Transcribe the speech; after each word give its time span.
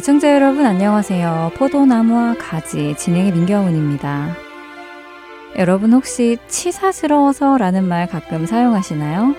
애청자 0.00 0.32
여러분 0.34 0.64
안녕하세요. 0.64 1.52
포도나무와 1.56 2.34
가지 2.38 2.94
진행의 2.96 3.32
민경훈입니다. 3.32 4.34
여러분 5.58 5.92
혹시 5.92 6.38
치사스러워서 6.48 7.58
라는 7.58 7.84
말 7.84 8.06
가끔 8.06 8.46
사용하시나요? 8.46 9.34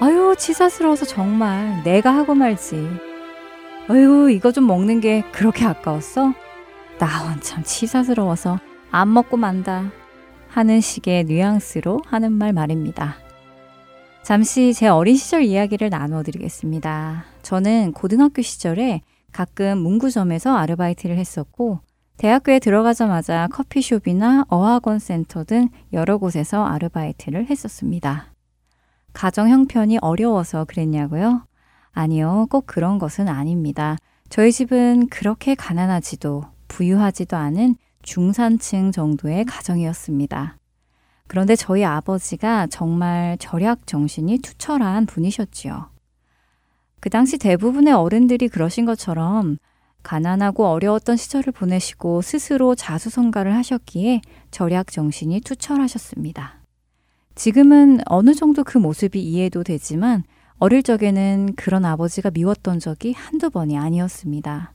아유, 0.00 0.34
치사스러워서 0.38 1.04
정말 1.04 1.82
내가 1.84 2.14
하고 2.14 2.34
말지. 2.34 2.88
아유, 3.88 4.30
이거 4.30 4.50
좀 4.50 4.66
먹는 4.66 5.02
게 5.02 5.22
그렇게 5.30 5.66
아까웠어? 5.66 6.32
나 6.98 7.24
원 7.26 7.38
참 7.42 7.62
치사스러워서 7.64 8.58
안 8.90 9.12
먹고 9.12 9.36
만다. 9.36 9.90
하는 10.48 10.80
식의 10.80 11.24
뉘앙스로 11.24 12.00
하는 12.06 12.32
말 12.32 12.54
말입니다. 12.54 13.16
잠시 14.22 14.72
제 14.72 14.88
어린 14.88 15.16
시절 15.16 15.42
이야기를 15.42 15.90
나누어 15.90 16.22
드리겠습니다. 16.22 17.35
저는 17.46 17.92
고등학교 17.92 18.42
시절에 18.42 19.02
가끔 19.30 19.78
문구점에서 19.78 20.56
아르바이트를 20.56 21.16
했었고, 21.16 21.78
대학교에 22.16 22.58
들어가자마자 22.58 23.46
커피숍이나 23.52 24.46
어학원 24.48 24.98
센터 24.98 25.44
등 25.44 25.68
여러 25.92 26.18
곳에서 26.18 26.64
아르바이트를 26.64 27.48
했었습니다. 27.48 28.32
가정 29.12 29.48
형편이 29.48 29.98
어려워서 30.02 30.64
그랬냐고요? 30.64 31.46
아니요, 31.92 32.48
꼭 32.50 32.66
그런 32.66 32.98
것은 32.98 33.28
아닙니다. 33.28 33.96
저희 34.28 34.50
집은 34.50 35.06
그렇게 35.06 35.54
가난하지도 35.54 36.42
부유하지도 36.66 37.36
않은 37.36 37.76
중산층 38.02 38.90
정도의 38.90 39.44
가정이었습니다. 39.44 40.56
그런데 41.28 41.54
저희 41.54 41.84
아버지가 41.84 42.66
정말 42.66 43.36
절약 43.38 43.86
정신이 43.86 44.38
투철한 44.38 45.06
분이셨지요. 45.06 45.95
그 47.00 47.10
당시 47.10 47.38
대부분의 47.38 47.92
어른들이 47.92 48.48
그러신 48.48 48.84
것처럼 48.84 49.58
가난하고 50.02 50.66
어려웠던 50.66 51.16
시절을 51.16 51.52
보내시고 51.52 52.22
스스로 52.22 52.74
자수성가를 52.74 53.54
하셨기에 53.54 54.20
절약 54.50 54.92
정신이 54.92 55.40
투철하셨습니다. 55.40 56.60
지금은 57.34 58.00
어느 58.06 58.34
정도 58.34 58.64
그 58.64 58.78
모습이 58.78 59.20
이해도 59.20 59.62
되지만 59.62 60.22
어릴 60.58 60.82
적에는 60.82 61.54
그런 61.56 61.84
아버지가 61.84 62.30
미웠던 62.30 62.78
적이 62.78 63.12
한두 63.12 63.50
번이 63.50 63.76
아니었습니다. 63.76 64.72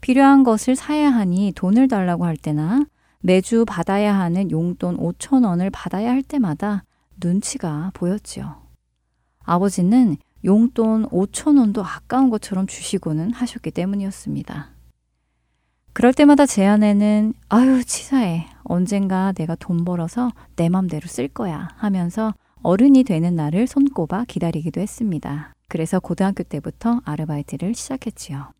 필요한 0.00 0.44
것을 0.44 0.76
사야 0.76 1.10
하니 1.10 1.52
돈을 1.56 1.88
달라고 1.88 2.24
할 2.24 2.36
때나 2.36 2.84
매주 3.20 3.64
받아야 3.66 4.14
하는 4.14 4.50
용돈 4.50 4.98
5천 4.98 5.46
원을 5.46 5.70
받아야 5.70 6.10
할 6.10 6.22
때마다 6.22 6.84
눈치가 7.18 7.90
보였지요. 7.94 8.62
아버지는 9.44 10.18
용돈 10.44 11.06
5천 11.08 11.58
원도 11.58 11.82
아까운 11.82 12.30
것처럼 12.30 12.66
주시고는 12.66 13.32
하셨기 13.32 13.70
때문이었습니다. 13.70 14.68
그럴 15.92 16.12
때마다 16.12 16.44
제 16.44 16.66
안에는 16.66 17.34
아유 17.48 17.84
치사해 17.84 18.46
언젠가 18.64 19.32
내가 19.32 19.54
돈 19.54 19.84
벌어서 19.84 20.32
내 20.56 20.68
맘대로 20.68 21.06
쓸 21.06 21.28
거야 21.28 21.68
하면서 21.76 22.34
어른이 22.62 23.04
되는 23.04 23.36
날을 23.36 23.66
손꼽아 23.66 24.24
기다리기도 24.26 24.80
했습니다. 24.80 25.54
그래서 25.68 26.00
고등학교 26.00 26.42
때부터 26.42 27.00
아르바이트를 27.04 27.74
시작했지요. 27.74 28.52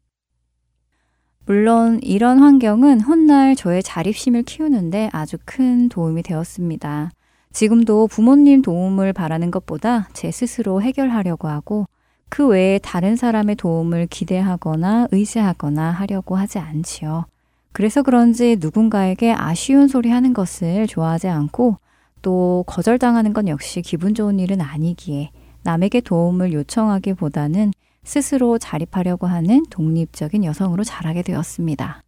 물론 1.46 2.00
이런 2.02 2.38
환경은 2.38 3.00
훗날 3.00 3.54
저의 3.56 3.82
자립심을 3.82 4.44
키우는데 4.44 5.10
아주 5.12 5.36
큰 5.44 5.88
도움이 5.88 6.22
되었습니다. 6.22 7.10
지금도 7.54 8.08
부모님 8.08 8.62
도움을 8.62 9.12
바라는 9.12 9.52
것보다 9.52 10.08
제 10.12 10.32
스스로 10.32 10.82
해결하려고 10.82 11.46
하고 11.46 11.86
그 12.28 12.48
외에 12.48 12.80
다른 12.80 13.14
사람의 13.14 13.54
도움을 13.54 14.08
기대하거나 14.08 15.06
의지하거나 15.12 15.92
하려고 15.92 16.34
하지 16.34 16.58
않지요. 16.58 17.26
그래서 17.70 18.02
그런지 18.02 18.56
누군가에게 18.58 19.32
아쉬운 19.32 19.86
소리 19.86 20.10
하는 20.10 20.34
것을 20.34 20.88
좋아하지 20.88 21.28
않고 21.28 21.78
또 22.22 22.64
거절당하는 22.66 23.32
건 23.32 23.46
역시 23.46 23.82
기분 23.82 24.14
좋은 24.14 24.40
일은 24.40 24.60
아니기에 24.60 25.30
남에게 25.62 26.00
도움을 26.00 26.52
요청하기보다는 26.52 27.70
스스로 28.02 28.58
자립하려고 28.58 29.28
하는 29.28 29.62
독립적인 29.70 30.44
여성으로 30.44 30.82
자라게 30.82 31.22
되었습니다. 31.22 32.02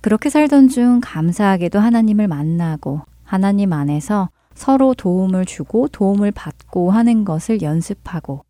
그렇게 0.00 0.30
살던 0.30 0.68
중 0.68 1.00
감사하게도 1.02 1.80
하나님을 1.80 2.28
만나고 2.28 3.00
하나님 3.24 3.72
안에서 3.72 4.28
서로 4.54 4.94
도움을 4.94 5.44
주고 5.44 5.88
도움을 5.88 6.30
받고 6.32 6.90
하는 6.90 7.24
것을 7.24 7.62
연습하고 7.62 8.44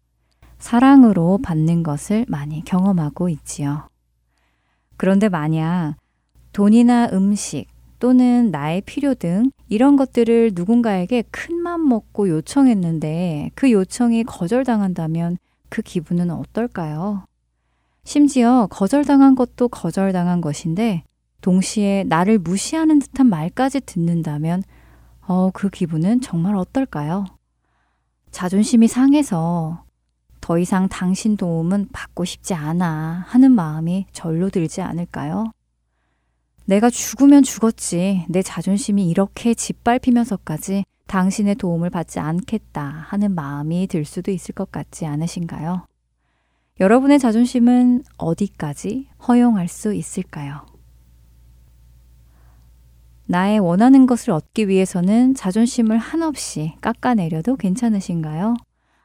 사랑으로 0.59 1.39
받는 1.43 1.83
것을 1.83 2.25
많이 2.29 2.65
경험하고 2.65 3.29
있지요. 3.29 3.89
그런데 4.97 5.29
만약 5.29 5.97
돈이나 6.53 7.09
음식 7.13 7.67
또는 7.99 8.51
나의 8.51 8.83
필요 8.83 9.15
등 9.15 9.51
이런 9.69 9.97
것들을 9.97 10.53
누군가에게 10.55 11.23
큰 11.31 11.55
맘 11.65 11.89
먹고 11.89 12.29
요청했는데 12.29 13.51
그 13.55 13.73
요청이 13.73 14.25
거절당한다면 14.25 15.39
그 15.71 15.81
기분은 15.83 16.31
어떨까요? 16.31 17.25
심지어 18.05 18.69
거절당한 18.71 19.35
것도 19.35 19.69
거절당한 19.69 20.43
것인데 20.43 21.05
동시에 21.41 22.05
나를 22.07 22.39
무시하는 22.39 22.99
듯한 22.99 23.27
말까지 23.29 23.81
듣는다면 23.81 24.63
어, 25.27 25.51
그 25.53 25.71
기분은 25.71 26.21
정말 26.21 26.55
어떨까요? 26.57 27.25
자존심이 28.31 28.89
상해서 28.89 29.85
더 30.41 30.59
이상 30.59 30.89
당신 30.89 31.37
도움은 31.37 31.89
받고 31.93 32.25
싶지 32.25 32.53
않아 32.53 33.25
하는 33.27 33.53
마음이 33.53 34.07
절로 34.13 34.51
들지 34.51 34.83
않을까요? 34.83 35.53
내가 36.67 36.91
죽으면 36.91 37.43
죽었지. 37.43 38.27
내 38.29 38.43
자존심이 38.43 39.09
이렇게 39.09 39.55
짓밟히면서까지 39.55 40.85
당신의 41.07 41.55
도움을 41.57 41.91
받지 41.91 42.21
않겠다 42.21 42.83
하는 42.83 43.35
마음이 43.35 43.87
들 43.87 44.05
수도 44.05 44.31
있을 44.31 44.55
것 44.55 44.73
같지 44.73 45.07
않으신가요? 45.07 45.87
여러분의 46.81 47.19
자존심은 47.19 48.03
어디까지 48.19 49.09
허용할 49.29 49.69
수 49.69 49.95
있을까요? 49.95 50.67
나의 53.27 53.59
원하는 53.59 54.07
것을 54.07 54.33
얻기 54.33 54.69
위해서는 54.69 55.35
자존심을 55.35 55.99
한없이 55.99 56.75
깎아내려도 56.81 57.57
괜찮으신가요? 57.57 58.55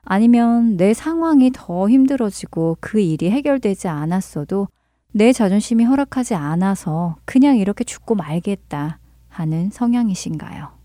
아니면 0.04 0.76
내 0.78 0.94
상황이 0.94 1.52
더 1.54 1.90
힘들어지고 1.90 2.78
그 2.80 3.00
일이 3.00 3.30
해결되지 3.30 3.88
않았어도 3.88 4.68
내 5.12 5.32
자존심이 5.32 5.84
허락하지 5.86 6.36
않아서 6.36 7.16
그냥 7.26 7.58
이렇게 7.58 7.84
죽고 7.84 8.16
말겠다 8.16 9.00
하는 9.30 9.70
성향이신가요? 9.72 10.80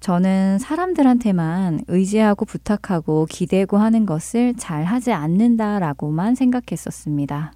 저는 0.00 0.58
사람들한테만 0.58 1.84
의지하고 1.88 2.44
부탁하고 2.44 3.26
기대고 3.28 3.78
하는 3.78 4.06
것을 4.06 4.54
잘 4.54 4.84
하지 4.84 5.12
않는다라고만 5.12 6.34
생각했었습니다. 6.34 7.52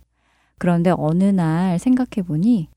그런데 0.58 0.92
어느 0.96 1.24
날 1.24 1.78
생각해 1.78 2.26
보니 2.26 2.68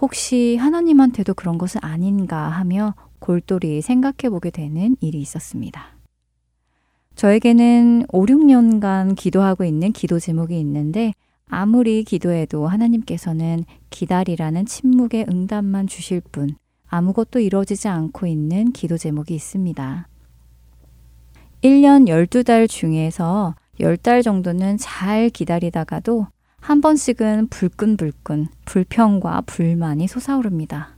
혹시 0.00 0.56
하나님한테도 0.56 1.34
그런 1.34 1.58
것은 1.58 1.80
아닌가 1.82 2.48
하며 2.48 2.94
골똘히 3.18 3.80
생각해 3.80 4.30
보게 4.30 4.50
되는 4.50 4.96
일이 5.00 5.20
있었습니다. 5.20 5.96
저에게는 7.14 8.04
5, 8.08 8.26
6년간 8.26 9.16
기도하고 9.16 9.64
있는 9.64 9.92
기도 9.92 10.18
제목이 10.18 10.58
있는데 10.60 11.14
아무리 11.48 12.04
기도해도 12.04 12.66
하나님께서는 12.66 13.64
기다리라는 13.88 14.66
침묵의 14.66 15.26
응답만 15.30 15.86
주실 15.86 16.20
뿐 16.20 16.56
아무것도 16.88 17.40
이루어지지 17.40 17.88
않고 17.88 18.26
있는 18.26 18.72
기도 18.72 18.98
제목이 18.98 19.34
있습니다. 19.34 20.08
1년 21.62 22.08
12달 22.08 22.68
중에서 22.68 23.54
열달 23.80 24.22
정도는 24.22 24.76
잘 24.78 25.30
기다리다가도 25.30 26.26
한 26.60 26.80
번씩은 26.80 27.48
불끈불끈 27.48 28.48
불평과 28.64 29.42
불만이 29.42 30.08
솟아오릅니다. 30.08 30.96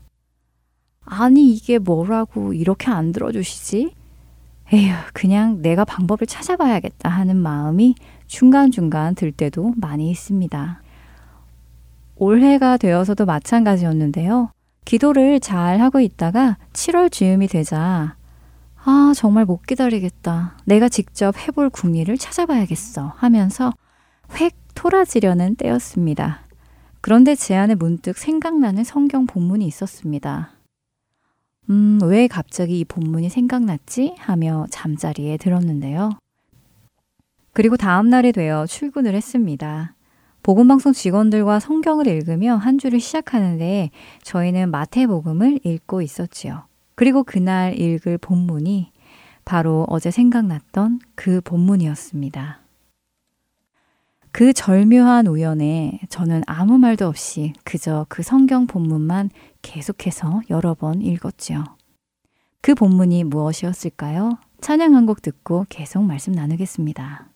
아니, 1.05 1.53
이게 1.53 1.79
뭐라고 1.79 2.53
이렇게 2.53 2.91
안 2.91 3.13
들어주시지? 3.13 3.95
에휴, 4.73 4.95
그냥 5.15 5.63
내가 5.63 5.85
방법을 5.85 6.27
찾아봐야겠다 6.27 7.09
하는 7.09 7.37
마음이 7.37 7.95
중간중간 8.27 9.15
들 9.15 9.33
때도 9.33 9.75
많이 9.77 10.11
있습니다. 10.11 10.83
올해가 12.17 12.77
되어서도 12.77 13.25
마찬가지였는데요. 13.25 14.51
기도를 14.85 15.41
잘 15.41 15.81
하고 15.81 16.01
있다가 16.01 16.59
7월 16.73 17.11
즈음이 17.13 17.47
되자 17.49 18.17
아, 18.85 19.13
정말 19.15 19.45
못 19.45 19.63
기다리겠다. 19.63 20.57
내가 20.65 20.89
직접 20.89 21.37
해볼 21.37 21.71
궁리를 21.71 22.17
찾아봐야겠어 22.17 23.13
하면서 23.17 23.73
획 24.41 24.55
토라지려는 24.79 25.57
때였습니다. 25.57 26.43
그런데 27.01 27.35
제 27.35 27.57
안에 27.57 27.75
문득 27.75 28.17
생각나는 28.17 28.85
성경 28.85 29.27
본문이 29.27 29.67
있었습니다. 29.67 30.53
음, 31.69 31.99
왜 32.05 32.29
갑자기 32.29 32.79
이 32.79 32.85
본문이 32.85 33.29
생각났지? 33.29 34.15
하며 34.19 34.67
잠자리에 34.71 35.37
들었는데요. 35.37 36.11
그리고 37.53 37.77
다음 37.77 38.09
날이 38.09 38.31
되어 38.31 38.67
출근을 38.67 39.17
했습니다. 39.17 39.97
복음방송 40.45 40.93
직원들과 40.93 41.59
성경을 41.59 42.07
읽으며 42.07 42.55
한 42.55 42.79
주를 42.79 43.01
시작하는데 43.01 43.91
저희는 44.23 44.71
마태복음을 44.71 45.59
읽고 45.65 46.03
있었지요. 46.03 46.67
그리고 46.95 47.25
그날 47.25 47.77
읽을 47.77 48.19
본문이 48.19 48.93
바로 49.45 49.87
어제 49.89 50.13
생각났던 50.13 51.01
그 51.17 51.41
본문이었습니다. 51.41 52.68
그 54.33 54.53
절묘한 54.53 55.27
우연에 55.27 56.01
저는 56.09 56.43
아무 56.47 56.79
말도 56.79 57.07
없이 57.07 57.53
그저 57.65 58.07
그 58.09 58.23
성경 58.23 58.67
본문만 58.67 59.31
계속해서 59.63 60.43
여러 60.51 60.75
번 60.75 61.01
읽었지요. 61.03 61.65
그 62.61 62.75
본문이 62.75 63.25
무엇이었을까요? 63.25 64.39
찬양 64.61 64.95
한 64.95 65.07
곡 65.07 65.23
듣고 65.23 65.67
계속 65.69 66.03
말씀 66.05 66.33
나누겠습니다. 66.33 67.29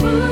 Ooh. 0.00 0.27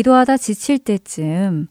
기도하다 0.00 0.38
지칠 0.38 0.78
때쯤 0.78 1.66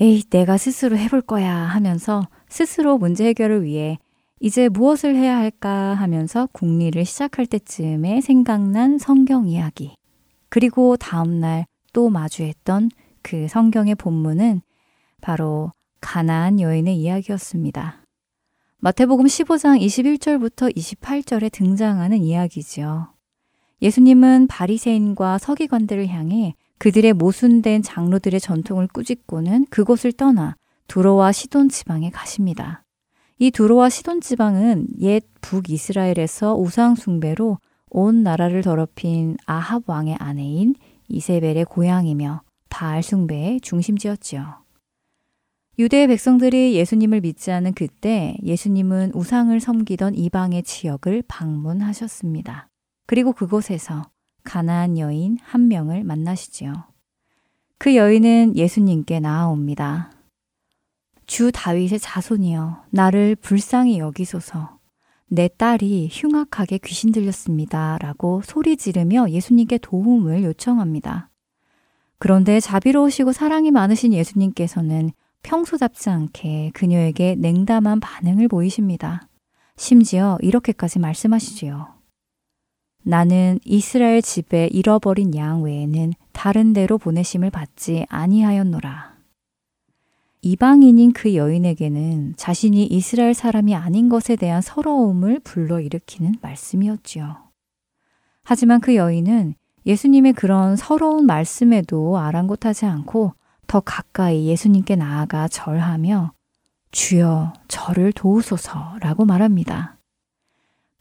에이, 0.00 0.22
내가 0.30 0.56
스스로 0.56 0.96
해볼 0.96 1.20
거야 1.20 1.54
하면서 1.54 2.26
스스로 2.48 2.96
문제 2.96 3.26
해결을 3.26 3.62
위해 3.62 3.98
이제 4.40 4.70
무엇을 4.70 5.14
해야 5.16 5.36
할까 5.36 5.92
하면서 5.92 6.48
궁리를 6.52 7.04
시작할 7.04 7.44
때쯤에 7.44 8.22
생각난 8.22 8.96
성경 8.96 9.48
이야기. 9.48 9.94
그리고 10.48 10.96
다음날 10.96 11.66
또 11.92 12.08
마주했던 12.08 12.90
그 13.20 13.48
성경의 13.48 13.96
본문은 13.96 14.62
바로 15.20 15.72
가나안 16.00 16.58
여인의 16.58 16.96
이야기였습니다. 16.96 18.02
마태복음 18.78 19.26
15장 19.26 19.78
21절부터 19.78 20.74
28절에 20.74 21.52
등장하는 21.52 22.22
이야기지요. 22.22 23.12
예수님은 23.82 24.46
바리새인과 24.46 25.36
서기관들을 25.36 26.08
향해 26.08 26.54
그들의 26.78 27.12
모순된 27.14 27.82
장로들의 27.82 28.40
전통을 28.40 28.88
꾸짖고는 28.88 29.66
그곳을 29.70 30.12
떠나 30.12 30.56
두로와 30.88 31.32
시돈 31.32 31.68
지방에 31.68 32.10
가십니다. 32.10 32.84
이 33.38 33.50
두로와 33.50 33.88
시돈 33.88 34.20
지방은 34.20 34.86
옛 35.00 35.22
북이스라엘에서 35.40 36.56
우상 36.56 36.94
숭배로 36.94 37.58
온 37.90 38.22
나라를 38.22 38.62
더럽힌 38.62 39.36
아합 39.46 39.88
왕의 39.88 40.16
아내인 40.18 40.74
이세벨의 41.08 41.66
고향이며 41.66 42.42
바알 42.68 43.02
숭배의 43.02 43.60
중심지였지요. 43.60 44.66
유대 45.78 46.06
백성들이 46.06 46.74
예수님을 46.74 47.20
믿지 47.20 47.52
않은 47.52 47.74
그때 47.74 48.36
예수님은 48.42 49.12
우상을 49.14 49.58
섬기던 49.60 50.14
이방의 50.14 50.62
지역을 50.62 51.24
방문하셨습니다. 51.28 52.68
그리고 53.06 53.32
그곳에서 53.32 54.08
가나안 54.46 54.96
여인 54.96 55.36
한 55.42 55.68
명을 55.68 56.04
만나시지요. 56.04 56.72
그 57.76 57.94
여인은 57.96 58.56
예수님께 58.56 59.20
나아옵니다. 59.20 60.10
주 61.26 61.50
다윗의 61.52 61.98
자손이여 61.98 62.84
나를 62.90 63.36
불쌍히 63.36 63.98
여기소서 63.98 64.78
내 65.28 65.48
딸이 65.48 66.08
흉악하게 66.10 66.78
귀신 66.78 67.12
들렸습니다. 67.12 67.98
라고 68.00 68.40
소리 68.44 68.76
지르며 68.76 69.28
예수님께 69.28 69.78
도움을 69.78 70.44
요청합니다. 70.44 71.30
그런데 72.18 72.60
자비로우시고 72.60 73.32
사랑이 73.32 73.70
많으신 73.72 74.12
예수님께서는 74.14 75.10
평소답지 75.42 76.10
않게 76.10 76.70
그녀에게 76.74 77.34
냉담한 77.36 78.00
반응을 78.00 78.48
보이십니다. 78.48 79.28
심지어 79.76 80.38
이렇게까지 80.40 80.98
말씀하시지요. 80.98 81.95
나는 83.08 83.60
이스라엘 83.64 84.20
집에 84.20 84.66
잃어버린 84.66 85.36
양 85.36 85.62
외에는 85.62 86.12
다른 86.32 86.72
데로 86.72 86.98
보내심을 86.98 87.50
받지 87.50 88.04
아니하였노라. 88.08 89.14
이방인인 90.42 91.12
그 91.12 91.36
여인에게는 91.36 92.34
자신이 92.36 92.84
이스라엘 92.84 93.32
사람이 93.32 93.76
아닌 93.76 94.08
것에 94.08 94.34
대한 94.34 94.60
서러움을 94.60 95.38
불러일으키는 95.44 96.34
말씀이었지요. 96.42 97.36
하지만 98.42 98.80
그 98.80 98.96
여인은 98.96 99.54
예수님의 99.86 100.32
그런 100.32 100.74
서러운 100.74 101.26
말씀에도 101.26 102.18
아랑곳하지 102.18 102.86
않고 102.86 103.34
더 103.68 103.78
가까이 103.78 104.48
예수님께 104.48 104.96
나아가 104.96 105.46
절하며 105.46 106.32
주여 106.90 107.52
저를 107.68 108.12
도우소서라고 108.12 109.26
말합니다. 109.26 109.95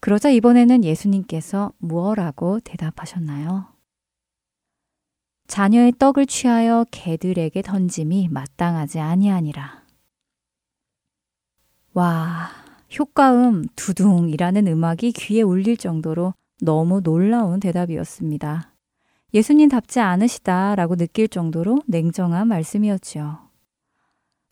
그러자 0.06 0.30
이번에는 0.30 0.84
예수님께서 0.84 1.72
무엇라고 1.80 2.60
대답하셨나요? 2.60 3.66
자녀의 5.48 5.94
떡을 5.98 6.28
취하여 6.28 6.86
개들에게 6.92 7.60
던짐이 7.64 8.28
마땅하지 8.30 9.00
아니하니라. 9.00 9.82
와, 11.94 12.52
효과음 13.00 13.66
두둥이라는 13.76 14.68
음악이 14.68 15.12
귀에 15.14 15.42
울릴 15.42 15.76
정도로 15.76 16.36
너무 16.62 17.02
놀라운 17.02 17.60
대답이었습니다. 17.60 18.76
예수님답지 19.34 20.02
않으시다라고 20.02 20.98
느낄 20.98 21.28
정도로 21.28 21.82
냉정한 21.88 22.48
말씀이었지요. 22.48 23.40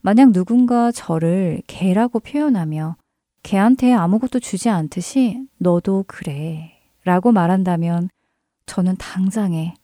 만약 0.02 0.32
누군가 0.32 0.92
저를 0.92 1.62
개라고 1.68 2.22
표현하며 2.22 2.96
개한테 3.44 3.94
아무것도 3.94 4.40
주지 4.40 4.70
않듯이 4.70 5.46
너도 5.58 6.06
그래 6.08 6.80
라고 7.04 7.32
말한다면 7.32 8.10
저는 8.66 8.96
당장에 8.98 9.76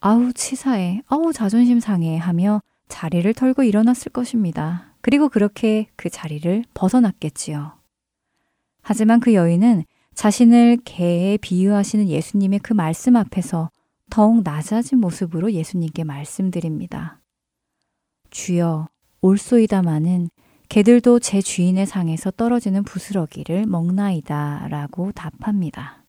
아우 0.00 0.32
치사해, 0.32 1.02
아우 1.06 1.32
자존심 1.32 1.80
상해 1.80 2.16
하며 2.16 2.62
자리를 2.88 3.32
털고 3.34 3.62
일어났을 3.62 4.12
것입니다. 4.12 4.94
그리고 5.00 5.28
그렇게 5.28 5.88
그 5.96 6.08
자리를 6.08 6.64
벗어났겠지요. 6.74 7.72
하지만 8.82 9.20
그 9.20 9.34
여인은 9.34 9.84
자신을 10.14 10.78
개에 10.84 11.38
비유하시는 11.38 12.08
예수님의 12.08 12.60
그 12.60 12.72
말씀 12.72 13.16
앞에서 13.16 13.70
더욱 14.10 14.42
낮아진 14.44 14.98
모습으로 14.98 15.52
예수님께 15.52 16.04
말씀드립니다. 16.04 17.20
주여, 18.30 18.88
올소이다마는 19.22 20.28
개들도 20.68 21.20
제 21.20 21.40
주인의 21.40 21.86
상에서 21.86 22.30
떨어지는 22.30 22.82
부스러기를 22.82 23.66
먹나이다 23.66 24.66
라고 24.68 25.12
답합니다. 25.12 26.04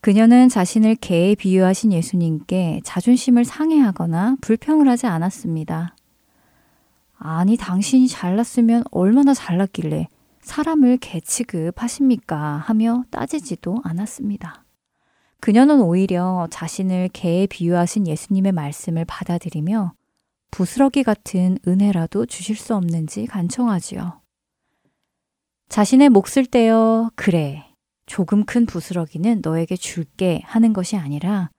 그녀는 0.00 0.48
자신을 0.48 0.96
개에 0.96 1.34
비유하신 1.34 1.92
예수님께 1.92 2.82
자존심을 2.84 3.44
상해하거나 3.44 4.36
불평을 4.40 4.88
하지 4.88 5.06
않았습니다. 5.06 5.96
아니, 7.18 7.56
당신이 7.56 8.06
잘났으면 8.08 8.84
얼마나 8.90 9.34
잘났길래 9.34 10.08
사람을 10.42 10.98
개 10.98 11.20
취급하십니까? 11.20 12.36
하며 12.36 13.02
따지지도 13.10 13.80
않았습니다. 13.82 14.64
그녀는 15.40 15.80
오히려 15.80 16.46
자신을 16.50 17.08
개에 17.12 17.46
비유하신 17.46 18.06
예수님의 18.06 18.52
말씀을 18.52 19.04
받아들이며 19.06 19.92
부스러기 20.56 21.02
같은 21.02 21.58
은혜라도 21.68 22.24
주실 22.24 22.56
수 22.56 22.74
없는지 22.74 23.26
간청하지요. 23.26 24.22
자신의 25.68 26.08
몫을 26.08 26.46
떼어 26.50 27.10
그래 27.14 27.74
조금 28.06 28.42
큰 28.46 28.64
부스러기는 28.64 29.42
너에게 29.44 29.76
줄게 29.76 30.40
하는 30.44 30.72
것이 30.72 30.96
아니라 30.96 31.50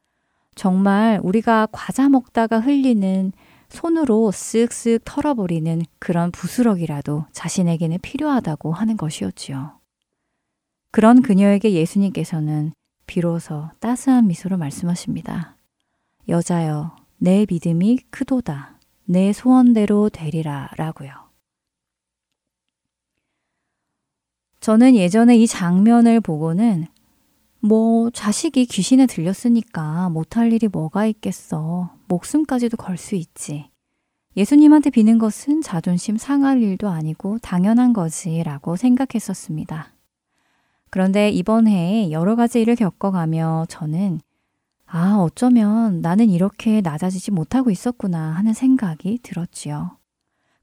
정말 0.56 1.20
우리가 1.22 1.68
과자 1.72 2.10
먹다가 2.10 2.60
흘리는 2.60 3.34
손으로 3.70 4.32
쓱쓱 4.34 5.04
털어버리는 5.06 5.84
그런 6.00 6.32
부스러기라도 6.32 7.27
자신에게는 7.34 8.00
필요하다고 8.01 8.74
하는 8.74 8.98
것이었지요. 8.98 9.80
그런 10.92 11.22
그녀에게 11.22 11.74
예수님께서는 11.74 12.74
비로소 13.06 13.70
따스한 13.80 14.25
미소로 14.25 14.58
말씀하십니다. 14.58 15.56
여자여, 16.27 16.96
내 17.20 17.46
믿음이 17.48 18.00
크도다. 18.10 18.76
내 19.10 19.32
소원대로 19.32 20.10
되리라 20.10 20.70
라고요. 20.76 21.12
저는 24.60 24.96
예전에 24.96 25.38
이 25.38 25.48
장면을 25.48 26.20
보고는 26.20 26.88
뭐 27.62 28.10
자식이 28.10 28.66
귀신에 28.66 29.06
들렸으니까 29.06 30.10
못할 30.10 30.52
일이 30.52 30.68
뭐가 30.68 31.06
있겠어. 31.06 31.96
목숨까지도 32.10 32.76
걸 32.76 32.98
수 32.98 33.16
있지. 33.16 33.70
예수님한테 34.36 34.90
비는 34.90 35.18
것은 35.18 35.62
자존심 35.62 36.18
상할 36.18 36.62
일도 36.62 36.90
아니고 36.90 37.40
당연한 37.40 37.94
거지라고 37.94 38.76
생각했었습니다. 38.76 39.94
그런데 40.90 41.30
이번 41.30 41.68
해에 41.68 42.12
여러 42.12 42.36
가지 42.36 42.62
일을 42.62 42.76
겪어가며 42.76 43.68
저는 43.70 44.20
아, 44.88 45.17
어쩌면 45.20 46.01
나는 46.01 46.29
이렇게 46.29 46.82
낮아지지 46.82 47.32
못하고 47.32 47.70
있었구나 47.72 48.32
하는 48.32 48.53
생각이 48.53 49.20
들었지요. 49.22 49.98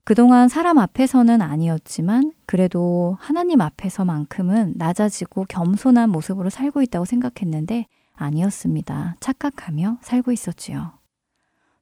그동안 0.04 0.48
사람 0.48 0.78
앞에서는 0.78 1.40
아니었지만 1.40 2.32
그래도 2.46 3.16
하나님 3.20 3.60
앞에서만큼은 3.60 4.74
낮아지고 4.76 5.46
겸손한 5.48 6.10
모습으로 6.10 6.50
살고 6.50 6.82
있다고 6.82 7.04
생각했는데 7.06 7.86
아니었습니다. 8.14 9.16
착각하며 9.20 9.98
살고 10.02 10.32
있었지요. 10.32 10.92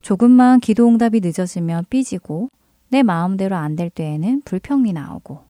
조금만 0.02 0.60
기도 0.60 0.88
응답이 0.88 1.20
늦어지면 1.20 1.86
삐지고 1.90 2.48
내 2.90 3.02
마음대로 3.02 3.56
안 3.56 3.76
될 3.76 3.90
때에는 3.90 4.42
불평이 4.44 4.92
나오고 4.92 5.40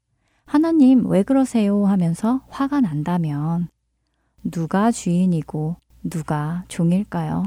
하나님 0.44 1.06
왜 1.06 1.22
그러세요 1.22 1.87
하면서 1.87 2.42
화가 2.49 2.80
난다면 2.82 3.68
누가 4.44 4.90
주인이고 4.90 5.76
누가 6.02 6.64
종일까요? 6.68 7.44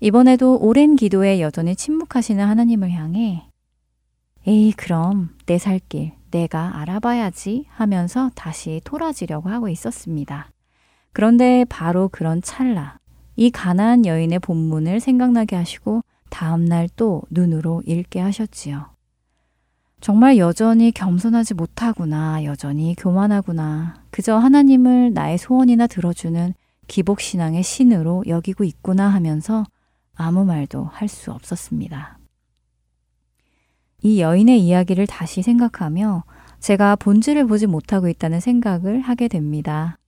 이번에도 0.00 0.58
오랜 0.58 0.96
기도에 0.96 1.40
여전히 1.40 1.76
침묵하시는 1.76 2.42
하나님을 2.44 2.90
향해 2.90 3.46
에이, 4.46 4.72
그럼 4.72 5.36
내 5.46 5.56
살 5.58 5.80
길 5.88 6.12
내가 6.30 6.78
알아봐야지 6.78 7.66
하면서 7.68 8.30
다시 8.34 8.80
토라지려고 8.84 9.48
하고 9.50 9.68
있었습니다. 9.68 10.50
그런데 11.12 11.64
바로 11.68 12.08
그런 12.08 12.40
찰나, 12.40 12.98
이 13.36 13.50
가난한 13.50 14.06
여인의 14.06 14.38
본문을 14.38 15.00
생각나게 15.00 15.56
하시고 15.56 16.02
다음날 16.30 16.88
또 16.96 17.22
눈으로 17.30 17.82
읽게 17.84 18.20
하셨지요. 18.20 18.86
정말 20.00 20.38
여전히 20.38 20.92
겸손하지 20.92 21.54
못하구나, 21.54 22.44
여전히 22.44 22.94
교만하구나, 22.96 23.96
그저 24.10 24.36
하나님을 24.36 25.12
나의 25.12 25.36
소원이나 25.36 25.88
들어주는 25.88 26.54
기복신앙의 26.90 27.62
신으로 27.62 28.24
여기고 28.26 28.64
있구나 28.64 29.08
하면서 29.08 29.64
아무 30.16 30.44
말도 30.44 30.84
할 30.92 31.08
수 31.08 31.30
없었습니다. 31.30 32.18
이 34.02 34.20
여인의 34.20 34.60
이야기를 34.60 35.06
다시 35.06 35.42
생각하며 35.42 36.24
제가 36.58 36.96
본질을 36.96 37.46
보지 37.46 37.66
못하고 37.68 38.08
있다는 38.08 38.40
생각을 38.40 39.00
하게 39.02 39.28
됩니다. 39.28 39.98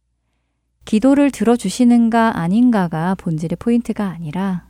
기도를 0.85 1.31
들어주시는가 1.31 2.39
아닌가가 2.39 3.15
본질의 3.15 3.59
포인트가 3.61 4.09
아니라 4.09 4.67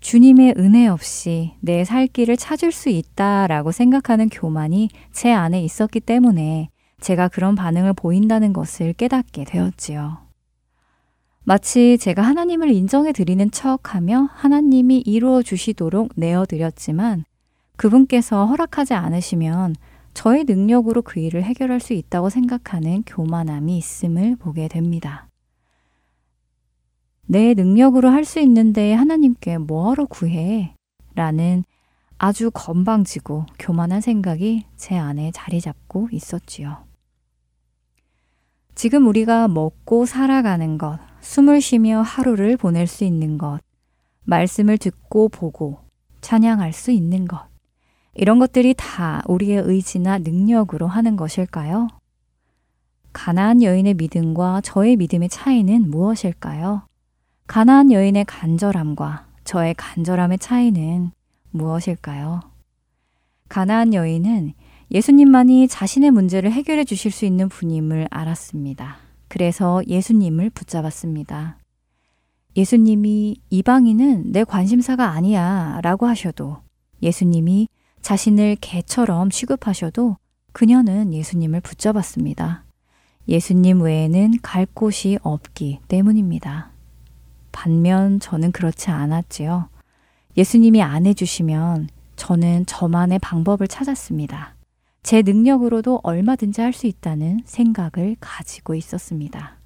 주님의 0.00 0.54
은혜 0.58 0.88
없이 0.88 1.52
내 1.60 1.84
살 1.84 2.08
길을 2.08 2.36
찾을 2.38 2.72
수 2.72 2.88
있다라고 2.88 3.70
생각하는 3.70 4.28
교만이 4.30 4.88
제 5.12 5.32
안에 5.32 5.62
있었기 5.62 6.00
때문에 6.00 6.70
제가 7.00 7.28
그런 7.28 7.54
반응을 7.54 7.92
보인다는 7.92 8.52
것을 8.52 8.94
깨닫게 8.94 9.44
되었지요. 9.44 10.29
마치 11.50 11.98
제가 11.98 12.22
하나님을 12.22 12.70
인정해 12.70 13.10
드리는 13.10 13.50
척 13.50 13.96
하며 13.96 14.28
하나님이 14.34 14.98
이루어 15.04 15.42
주시도록 15.42 16.12
내어 16.14 16.46
드렸지만 16.46 17.24
그분께서 17.74 18.46
허락하지 18.46 18.94
않으시면 18.94 19.74
저의 20.14 20.44
능력으로 20.44 21.02
그 21.02 21.18
일을 21.18 21.42
해결할 21.42 21.80
수 21.80 21.92
있다고 21.92 22.30
생각하는 22.30 23.02
교만함이 23.04 23.76
있음을 23.76 24.36
보게 24.36 24.68
됩니다. 24.68 25.26
내 27.26 27.54
능력으로 27.54 28.10
할 28.10 28.24
수 28.24 28.38
있는데 28.38 28.92
하나님께 28.92 29.58
뭐하러 29.58 30.06
구해? 30.06 30.76
라는 31.16 31.64
아주 32.16 32.52
건방지고 32.54 33.46
교만한 33.58 34.00
생각이 34.00 34.66
제 34.76 34.96
안에 34.96 35.32
자리 35.34 35.60
잡고 35.60 36.10
있었지요. 36.12 36.84
지금 38.76 39.08
우리가 39.08 39.48
먹고 39.48 40.06
살아가는 40.06 40.78
것, 40.78 41.09
숨을 41.20 41.60
쉬며 41.60 42.00
하루를 42.02 42.56
보낼 42.56 42.86
수 42.86 43.04
있는 43.04 43.38
것, 43.38 43.60
말씀을 44.24 44.78
듣고 44.78 45.28
보고 45.28 45.78
찬양할 46.20 46.72
수 46.72 46.90
있는 46.90 47.26
것, 47.26 47.46
이런 48.14 48.38
것들이 48.38 48.74
다 48.76 49.22
우리의 49.26 49.62
의지나 49.64 50.18
능력으로 50.18 50.86
하는 50.86 51.16
것일까요? 51.16 51.88
가나안 53.12 53.62
여인의 53.62 53.94
믿음과 53.94 54.60
저의 54.62 54.96
믿음의 54.96 55.28
차이는 55.28 55.90
무엇일까요? 55.90 56.82
가나안 57.46 57.90
여인의 57.90 58.24
간절함과 58.26 59.26
저의 59.44 59.74
간절함의 59.74 60.38
차이는 60.38 61.10
무엇일까요? 61.50 62.40
가나안 63.48 63.94
여인은 63.94 64.52
예수님만이 64.92 65.68
자신의 65.68 66.10
문제를 66.12 66.52
해결해 66.52 66.84
주실 66.84 67.10
수 67.10 67.24
있는 67.24 67.48
분임을 67.48 68.08
알았습니다. 68.10 69.09
그래서 69.30 69.80
예수님을 69.86 70.50
붙잡았습니다. 70.50 71.56
예수님이 72.56 73.36
이방인은 73.48 74.32
내 74.32 74.42
관심사가 74.42 75.10
아니야 75.10 75.78
라고 75.84 76.06
하셔도 76.06 76.58
예수님이 77.00 77.68
자신을 78.02 78.56
개처럼 78.60 79.30
취급하셔도 79.30 80.16
그녀는 80.52 81.14
예수님을 81.14 81.60
붙잡았습니다. 81.60 82.64
예수님 83.28 83.82
외에는 83.82 84.40
갈 84.42 84.66
곳이 84.66 85.16
없기 85.22 85.78
때문입니다. 85.86 86.72
반면 87.52 88.18
저는 88.18 88.50
그렇지 88.50 88.90
않았지요. 88.90 89.68
예수님이 90.36 90.82
안 90.82 91.06
해주시면 91.06 91.88
저는 92.16 92.66
저만의 92.66 93.20
방법을 93.20 93.68
찾았습니다. 93.68 94.56
제 95.02 95.22
능력으로도 95.22 96.00
얼마든지 96.02 96.60
할 96.60 96.72
수 96.72 96.86
있다는 96.86 97.40
생각을 97.44 98.16
가지고 98.20 98.74
있었습니다. 98.74 99.58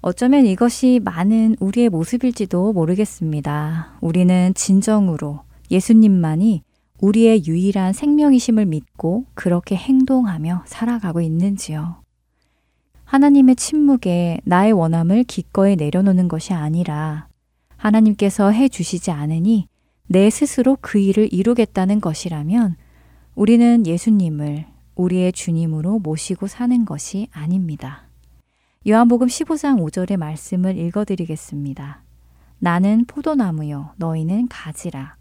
어쩌면 0.00 0.44
이것이 0.44 1.00
많은 1.02 1.56
우리의 1.60 1.88
모습일지도 1.88 2.72
모르겠습니다. 2.74 3.96
우리는 4.00 4.52
진정으로 4.54 5.40
예수님만이 5.70 6.62
우리의 7.00 7.46
유일한 7.46 7.92
생명이심을 7.92 8.66
믿고 8.66 9.24
그렇게 9.34 9.76
행동하며 9.76 10.64
살아가고 10.66 11.20
있는지요. 11.20 12.02
하나님의 13.04 13.56
침묵에 13.56 14.40
나의 14.44 14.72
원함을 14.72 15.24
기꺼이 15.24 15.76
내려놓는 15.76 16.28
것이 16.28 16.52
아니라 16.52 17.28
하나님께서 17.76 18.50
해 18.50 18.68
주시지 18.68 19.10
않으니 19.10 19.68
내 20.06 20.30
스스로 20.30 20.76
그 20.80 20.98
일을 20.98 21.32
이루겠다는 21.32 22.00
것이라면 22.00 22.76
우리는 23.34 23.84
예수님을 23.84 24.64
우리의 24.94 25.32
주님으로 25.32 25.98
모시고 25.98 26.46
사는 26.46 26.84
것이 26.84 27.28
아닙니다. 27.32 28.04
요한복음 28.86 29.26
15장 29.26 29.80
5절의 29.80 30.16
말씀을 30.18 30.78
읽어드리겠습니다. 30.78 32.02
나는 32.60 33.04
포도나무요, 33.06 33.90
너희는 33.96 34.46
가지라. 34.48 35.16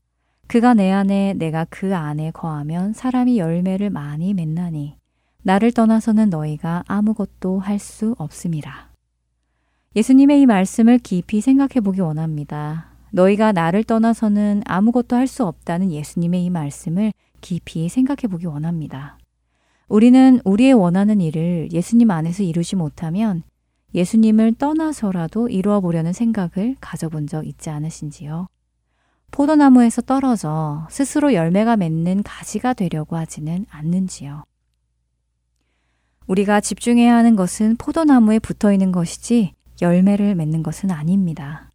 그가 0.47 0.75
내 0.75 0.91
안에 0.91 1.33
내가 1.33 1.65
그 1.69 1.95
안에 1.95 2.29
거하면 2.31 2.93
사람이 2.93 3.39
열매를 3.39 3.89
많이 3.89 4.33
맺나니 4.35 4.97
나를 5.41 5.71
떠나서는 5.71 6.29
너희가 6.29 6.83
아무것도 6.87 7.59
할 7.59 7.79
수 7.79 8.15
없음이라. 8.19 8.91
예수님의 9.95 10.41
이 10.41 10.45
말씀을 10.45 10.99
깊이 10.99 11.41
생각해 11.41 11.81
보기 11.83 12.01
원합니다. 12.01 12.91
너희가 13.11 13.51
나를 13.51 13.83
떠나서는 13.83 14.61
아무것도 14.65 15.15
할 15.15 15.27
수 15.27 15.45
없다는 15.45 15.91
예수님의 15.91 16.45
이 16.45 16.49
말씀을 16.51 17.11
깊이 17.43 17.89
생각해 17.89 18.21
보기 18.31 18.47
원합니다. 18.47 19.19
우리는 19.87 20.39
우리의 20.45 20.73
원하는 20.73 21.21
일을 21.21 21.69
예수님 21.71 22.09
안에서 22.09 22.41
이루지 22.41 22.75
못하면 22.75 23.43
예수님을 23.93 24.55
떠나서라도 24.55 25.49
이루어 25.49 25.81
보려는 25.81 26.13
생각을 26.13 26.77
가져본 26.81 27.27
적 27.27 27.45
있지 27.45 27.69
않으신지요? 27.69 28.47
포도나무에서 29.29 30.01
떨어져 30.01 30.87
스스로 30.89 31.33
열매가 31.33 31.77
맺는 31.77 32.23
가지가 32.23 32.73
되려고 32.73 33.17
하지는 33.17 33.65
않는지요? 33.69 34.45
우리가 36.25 36.61
집중해야 36.61 37.13
하는 37.13 37.35
것은 37.35 37.75
포도나무에 37.75 38.39
붙어 38.39 38.71
있는 38.71 38.91
것이지 38.91 39.53
열매를 39.81 40.35
맺는 40.35 40.63
것은 40.63 40.91
아닙니다. 40.91 41.69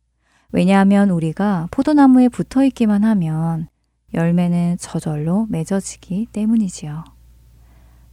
왜냐하면 0.51 1.11
우리가 1.11 1.69
포도나무에 1.71 2.29
붙어 2.29 2.65
있기만 2.65 3.05
하면 3.05 3.69
열매는 4.15 4.77
저절로 4.79 5.47
맺어지기 5.51 6.29
때문이지요. 6.33 7.05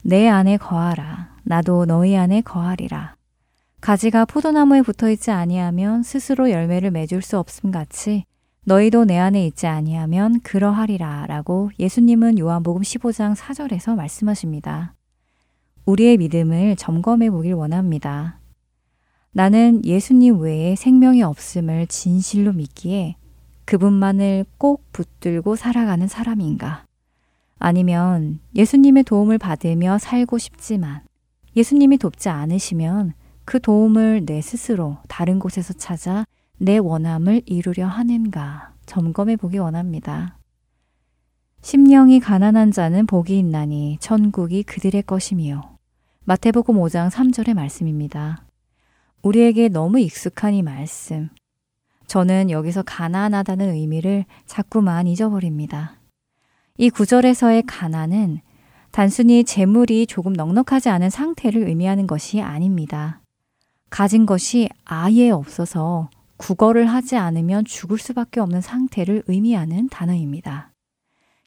내 0.04 0.28
안에 0.28 0.58
거하라. 0.58 1.36
나도 1.44 1.86
너희 1.86 2.16
안에 2.16 2.42
거하리라. 2.42 3.16
가지가 3.82 4.26
포도나무에 4.26 4.82
붙어 4.82 5.10
있지 5.10 5.32
아니하면 5.32 6.04
스스로 6.04 6.50
열매를 6.50 6.92
맺을 6.92 7.22
수 7.22 7.38
없음 7.38 7.72
같이 7.72 8.26
너희도 8.66 9.06
내 9.06 9.18
안에 9.18 9.46
있지 9.46 9.68
아니하면 9.68 10.40
그러하리라 10.42 11.28
라고 11.28 11.70
예수님은 11.78 12.40
요한복음 12.40 12.82
15장 12.82 13.36
4절에서 13.36 13.96
말씀하십니다. 13.96 14.96
우리의 15.86 16.18
믿음을 16.18 16.76
점검해 16.76 17.30
보길 17.30 17.54
원합니다. 17.54 18.40
나는 19.32 19.86
예수님 19.86 20.40
외에 20.40 20.76
생명이 20.76 21.22
없음을 21.22 21.86
진실로 21.88 22.54
믿기에 22.54 23.18
그분만을 23.66 24.46
꼭 24.58 24.84
붙들고 24.92 25.56
살아가는 25.56 26.08
사람인가? 26.08 26.86
아니면 27.58 28.40
예수님의 28.56 29.04
도움을 29.04 29.38
받으며 29.38 29.98
살고 29.98 30.38
싶지만 30.38 31.02
예수님이 31.56 31.98
돕지 31.98 32.30
않으시면 32.30 33.14
그 33.46 33.60
도움을 33.60 34.26
내 34.26 34.42
스스로 34.42 34.98
다른 35.08 35.40
곳에서 35.40 35.74
찾아 35.74 36.26
내 36.58 36.78
원함을 36.78 37.44
이루려 37.46 37.88
하는가 37.88 38.74
점검해 38.86 39.36
보기 39.38 39.58
원합니다. 39.58 40.38
심령이 41.62 42.20
가난한 42.20 42.72
자는 42.72 43.08
복이 43.08 43.38
있나니 43.40 43.98
천국이 44.00 44.64
그들의 44.64 45.02
것이미요. 45.04 45.78
마태복음 46.26 46.76
5장 46.76 47.10
3절의 47.10 47.56
말씀입니다. 47.56 48.46
우리에게 49.22 49.70
너무 49.70 50.00
익숙한 50.00 50.54
이 50.54 50.62
말씀. 50.62 51.30
저는 52.08 52.50
여기서 52.50 52.84
가난하다는 52.84 53.74
의미를 53.74 54.26
자꾸만 54.46 55.08
잊어버립니다. 55.08 56.00
이 56.78 56.90
구절에서의 56.90 57.64
가난은 57.68 58.42
단순히 58.92 59.44
재물이 59.44 60.08
조금 60.08 60.34
넉넉하지 60.34 60.90
않은 60.90 61.10
상태를 61.10 61.68
의미하는 61.68 62.08
것이 62.08 62.42
아닙니다. 62.42 63.22
가진 63.90 64.26
것이 64.26 64.70
아예 64.84 65.30
없어서 65.30 66.10
국어를 66.38 66.86
하지 66.88 67.16
않으면 67.16 67.66
죽을 67.66 67.98
수밖에 67.98 68.40
없는 68.40 68.62
상태를 68.62 69.24
의미하는 69.28 69.90
단어입니다. 69.90 70.72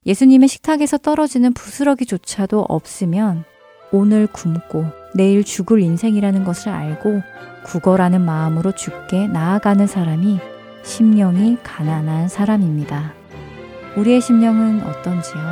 예수님의 0.06 0.48
식탁에서 0.48 0.98
떨어지는 0.98 1.52
부스러기조차도 1.52 2.66
없으면 2.68 3.44
오늘 3.92 4.26
굶고 4.26 4.84
내일 5.14 5.44
죽을 5.44 5.80
인생이라는 5.80 6.44
것을 6.44 6.70
알고 6.70 7.22
국어라는 7.68 8.22
마음으로 8.22 8.72
죽게 8.72 9.28
나아가는 9.28 9.86
사람이 9.86 10.40
심령이 10.82 11.58
가난한 11.62 12.28
사람입니다. 12.28 13.12
우리의 13.96 14.22
심령은 14.22 14.82
어떤지요? 14.84 15.42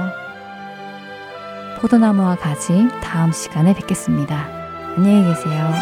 포도나무와 1.78 2.36
가지 2.36 2.88
다음 3.02 3.32
시간에 3.32 3.74
뵙겠습니다. 3.74 4.48
안녕히 4.96 5.28
계세요. 5.28 5.72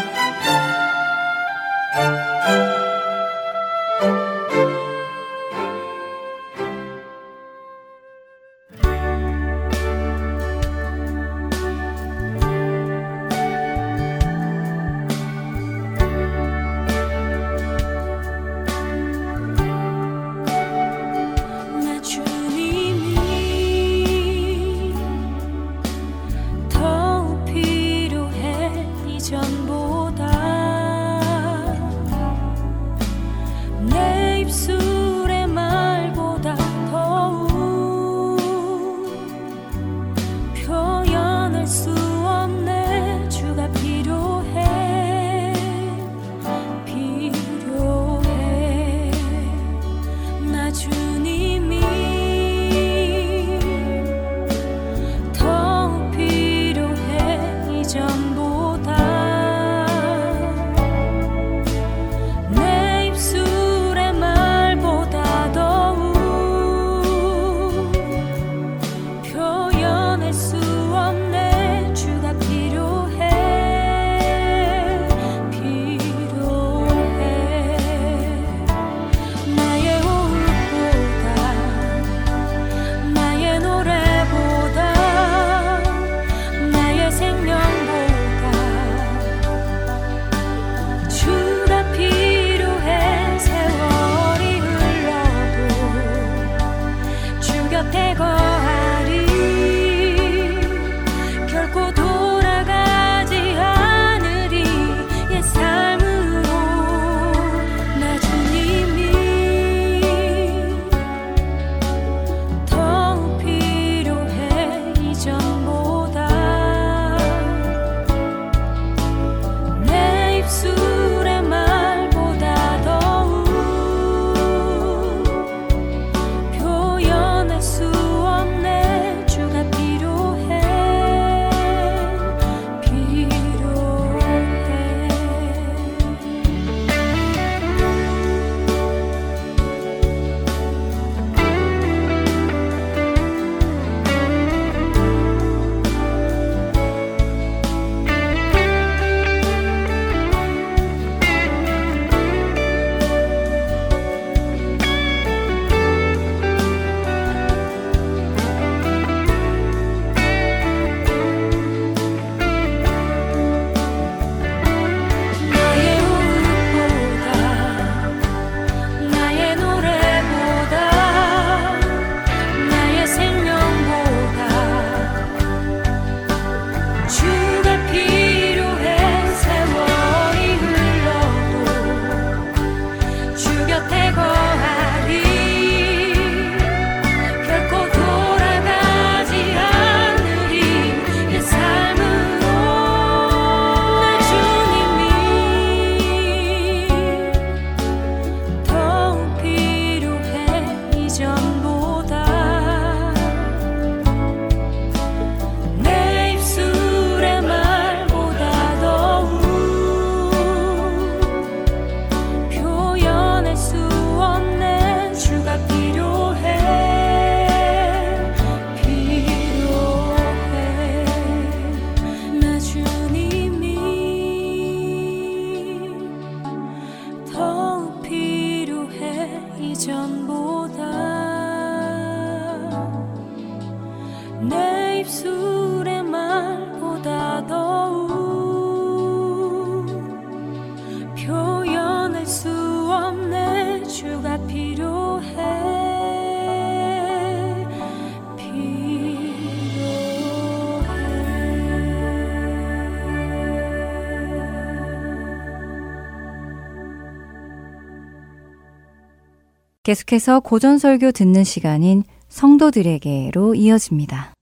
계속해서 259.85 260.39
고전설교 260.39 261.11
듣는 261.11 261.43
시간인 261.43 262.03
성도들에게로 262.27 263.53
이어집니다. 263.53 264.33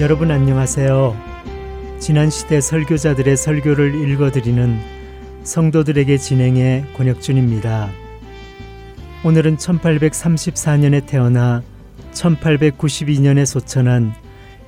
여러분 0.00 0.30
안녕하세요. 0.30 1.14
지난 1.98 2.30
시대 2.30 2.62
설교자들의 2.62 3.36
설교를 3.36 4.08
읽어드리는 4.08 4.78
성도들에게 5.42 6.16
진행의 6.16 6.94
권혁준입니다. 6.96 7.90
오늘은 9.22 9.58
1834년에 9.58 11.04
태어나 11.04 11.62
1892년에 12.12 13.44
소천한 13.44 14.14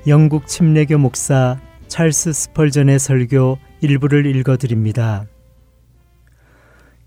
영국 0.07 0.47
침례교 0.47 0.99
목사 0.99 1.59
찰스 1.89 2.33
스펄전의 2.33 2.99
설교 2.99 3.59
일부를 3.81 4.27
읽어드립니다. 4.27 5.27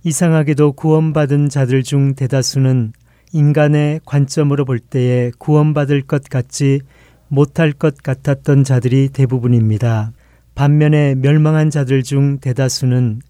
이상하게도 0.04 0.74
구원받은 0.74 1.50
자들 1.50 1.84
중 1.84 2.16
대다수는 2.16 2.94
인간의 3.34 4.02
관점으로 4.04 4.66
볼 4.66 4.80
때에 4.80 5.32
구원받을 5.38 6.02
것 6.02 6.24
같지 6.24 6.82
못할 7.28 7.72
것 7.72 7.96
같았던 8.02 8.64
자들이 8.64 9.10
대부분입니다. 9.10 10.12
반면에 10.56 11.16
멸망한 11.16 11.70
자들 11.70 12.04
중 12.04 12.40
대다수는 12.40 13.22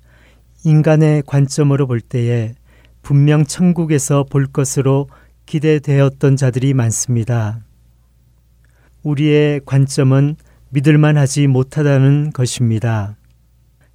인간의 0.63 1.23
관점으로 1.27 1.85
볼 1.87 2.01
때에 2.01 2.55
분명 3.03 3.45
천국에서 3.45 4.23
볼 4.23 4.47
것으로 4.47 5.07
기대되었던 5.45 6.35
자들이 6.35 6.73
많습니다. 6.73 7.59
우리의 9.03 9.61
관점은 9.65 10.35
믿을만 10.73 11.17
하지 11.17 11.47
못하다는 11.47 12.31
것입니다. 12.31 13.17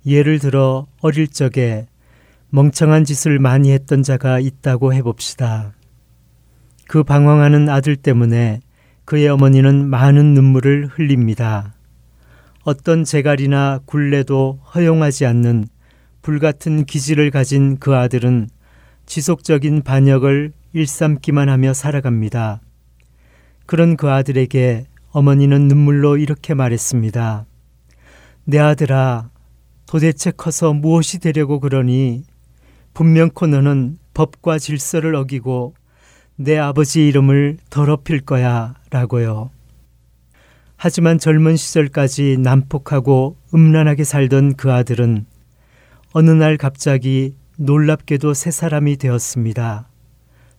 예를 0.05 0.39
들어 0.39 0.87
어릴 1.01 1.27
적에 1.27 1.87
멍청한 2.51 3.05
짓을 3.05 3.39
많이 3.39 3.73
했던 3.73 4.03
자가 4.03 4.41
있다고 4.41 4.93
해봅시다. 4.93 5.73
그 6.87 7.03
방황하는 7.03 7.69
아들 7.69 7.97
때문에 7.97 8.61
그의 9.07 9.29
어머니는 9.29 9.89
많은 9.89 10.35
눈물을 10.35 10.89
흘립니다. 10.93 11.75
어떤 12.63 13.05
재갈이나 13.05 13.81
굴레도 13.87 14.61
허용하지 14.75 15.25
않는 15.27 15.67
불같은 16.21 16.85
기질을 16.85 17.31
가진 17.31 17.79
그 17.79 17.97
아들은 17.97 18.49
지속적인 19.07 19.83
반역을 19.83 20.53
일삼기만 20.75 21.49
하며 21.49 21.73
살아갑니다. 21.73 22.61
그런 23.65 23.97
그 23.97 24.11
아들에게 24.11 24.87
어머니는 25.17 25.67
눈물로 25.67 26.19
이렇게 26.19 26.53
말했습니다. 26.53 27.47
내 28.45 28.59
아들아, 28.59 29.31
도대체 29.87 30.31
커서 30.31 30.75
무엇이 30.75 31.21
되려고 31.21 31.59
그러니? 31.59 32.25
분명코 32.93 33.47
너는 33.47 33.99
법과 34.13 34.59
질서를 34.59 35.15
어기고 35.15 35.73
내 36.37 36.59
아버지 36.59 37.09
이름을 37.09 37.57
더럽힐 37.71 38.21
거야 38.27 38.75
라고요. 38.91 39.49
하지만 40.77 41.19
젊은 41.19 41.57
시절까지 41.57 42.37
난폭하고 42.37 43.39
음란하게 43.55 44.05
살던 44.05 44.57
그 44.57 44.71
아들은 44.71 45.25
어느 46.13 46.31
날 46.31 46.59
갑자기 46.59 47.37
놀랍게도 47.57 48.35
새 48.35 48.51
사람이 48.51 48.99
되었습니다. 48.99 49.89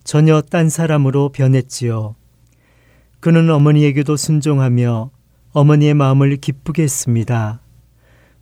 전혀 0.03 0.41
딴 0.41 0.69
사람으로 0.69 1.29
변했지요. 1.29 2.15
그는 3.19 3.49
어머니에게도 3.49 4.15
순종하며 4.15 5.09
어머니의 5.51 5.93
마음을 5.93 6.37
기쁘게 6.37 6.83
했습니다. 6.83 7.61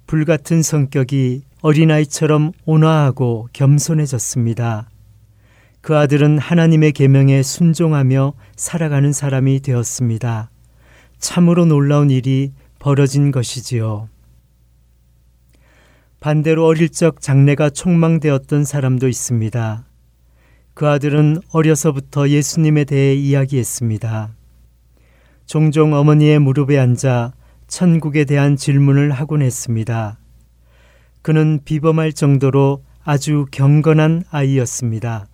불같은 0.05 0.61
성격이 0.61 1.43
어린아이처럼 1.61 2.51
온화하고 2.65 3.47
겸손해졌습니다. 3.53 4.89
그 5.81 5.97
아들은 5.97 6.39
하나님의 6.39 6.91
계명에 6.91 7.41
순종하며 7.41 8.33
살아가는 8.55 9.13
사람이 9.13 9.61
되었습니다. 9.61 10.49
참으로 11.19 11.65
놀라운 11.65 12.09
일이 12.09 12.51
벌어진 12.79 13.31
것이지요. 13.31 14.09
반대로 16.19 16.65
어릴 16.65 16.89
적 16.89 17.21
장래가 17.21 17.69
촉망되었던 17.69 18.65
사람도 18.65 19.07
있습니다. 19.07 19.85
그 20.73 20.87
아들은 20.87 21.41
어려서부터 21.51 22.29
예수님에 22.29 22.83
대해 22.83 23.13
이야기했습니다. 23.15 24.33
종종 25.45 25.93
어머니의 25.93 26.39
무릎에 26.39 26.77
앉아 26.77 27.33
천국에 27.67 28.25
대한 28.25 28.55
질문을 28.55 29.11
하곤 29.11 29.41
했습니다. 29.41 30.17
그는 31.21 31.59
비범할 31.63 32.13
정도로 32.13 32.83
아주 33.03 33.45
경건한 33.51 34.23
아이였습니다. 34.29 35.27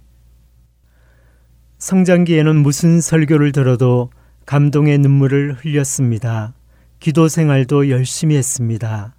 성장기에는 1.77 2.55
무슨 2.57 3.01
설교를 3.01 3.51
들어도 3.53 4.11
감동의 4.45 4.97
눈물을 4.99 5.57
흘렸습니다. 5.59 6.53
기도 6.99 7.27
생활도 7.27 7.89
열심히 7.89 8.35
했습니다. 8.35 9.15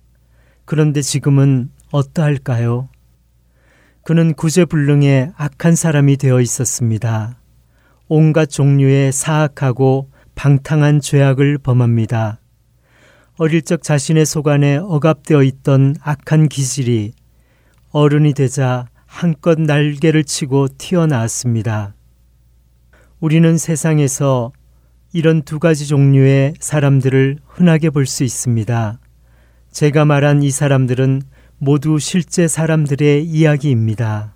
그런데 0.64 1.02
지금은 1.02 1.70
어떠할까요? 1.90 2.88
그는 4.04 4.34
구제불능의 4.34 5.32
악한 5.36 5.74
사람이 5.74 6.16
되어 6.18 6.40
있었습니다. 6.40 7.38
온갖 8.08 8.46
종류의 8.46 9.12
사악하고 9.12 10.11
방탕한 10.34 11.00
죄악을 11.00 11.58
범합니다. 11.58 12.40
어릴 13.36 13.62
적 13.62 13.82
자신의 13.82 14.26
속안에 14.26 14.76
억압되어 14.76 15.42
있던 15.42 15.96
악한 16.00 16.48
기질이 16.48 17.12
어른이 17.90 18.34
되자 18.34 18.86
한껏 19.06 19.60
날개를 19.60 20.24
치고 20.24 20.68
튀어나왔습니다. 20.78 21.94
우리는 23.20 23.56
세상에서 23.56 24.52
이런 25.12 25.42
두 25.42 25.58
가지 25.58 25.86
종류의 25.86 26.54
사람들을 26.58 27.38
흔하게 27.46 27.90
볼 27.90 28.06
수 28.06 28.24
있습니다. 28.24 28.98
제가 29.70 30.04
말한 30.04 30.42
이 30.42 30.50
사람들은 30.50 31.22
모두 31.58 31.98
실제 31.98 32.48
사람들의 32.48 33.24
이야기입니다. 33.24 34.34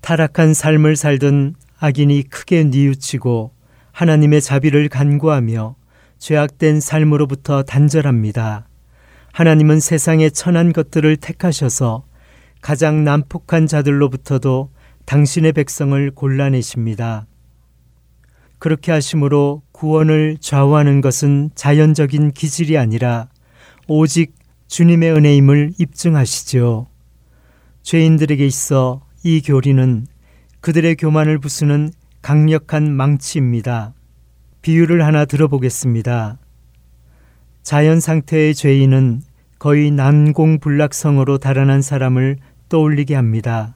타락한 0.00 0.54
삶을 0.54 0.96
살던 0.96 1.56
악인이 1.78 2.24
크게 2.24 2.64
뉘우치고 2.64 3.52
하나님의 4.00 4.40
자비를 4.40 4.88
간구하며 4.88 5.76
죄악된 6.18 6.80
삶으로부터 6.80 7.62
단절합니다. 7.62 8.66
하나님은 9.34 9.78
세상의 9.78 10.30
천한 10.30 10.72
것들을 10.72 11.18
택하셔서 11.18 12.04
가장 12.62 13.04
난폭한 13.04 13.66
자들로부터도 13.66 14.70
당신의 15.04 15.52
백성을 15.52 16.10
골라내십니다. 16.12 17.26
그렇게 18.58 18.90
하심으로 18.90 19.60
구원을 19.72 20.38
좌우하는 20.40 21.02
것은 21.02 21.50
자연적인 21.54 22.32
기질이 22.32 22.78
아니라 22.78 23.28
오직 23.86 24.32
주님의 24.68 25.12
은혜임을 25.12 25.74
입증하시지요. 25.76 26.86
죄인들에게 27.82 28.46
있어 28.46 29.02
이 29.24 29.42
교리는 29.42 30.06
그들의 30.62 30.96
교만을 30.96 31.38
부수는 31.38 31.90
강력한 32.22 32.92
망치입니다. 32.92 33.94
비유를 34.62 35.04
하나 35.04 35.24
들어보겠습니다. 35.24 36.38
자연 37.62 38.00
상태의 38.00 38.54
죄인은 38.54 39.22
거의 39.58 39.90
난공불락성으로 39.90 41.38
달아난 41.38 41.82
사람을 41.82 42.36
떠올리게 42.68 43.14
합니다. 43.14 43.74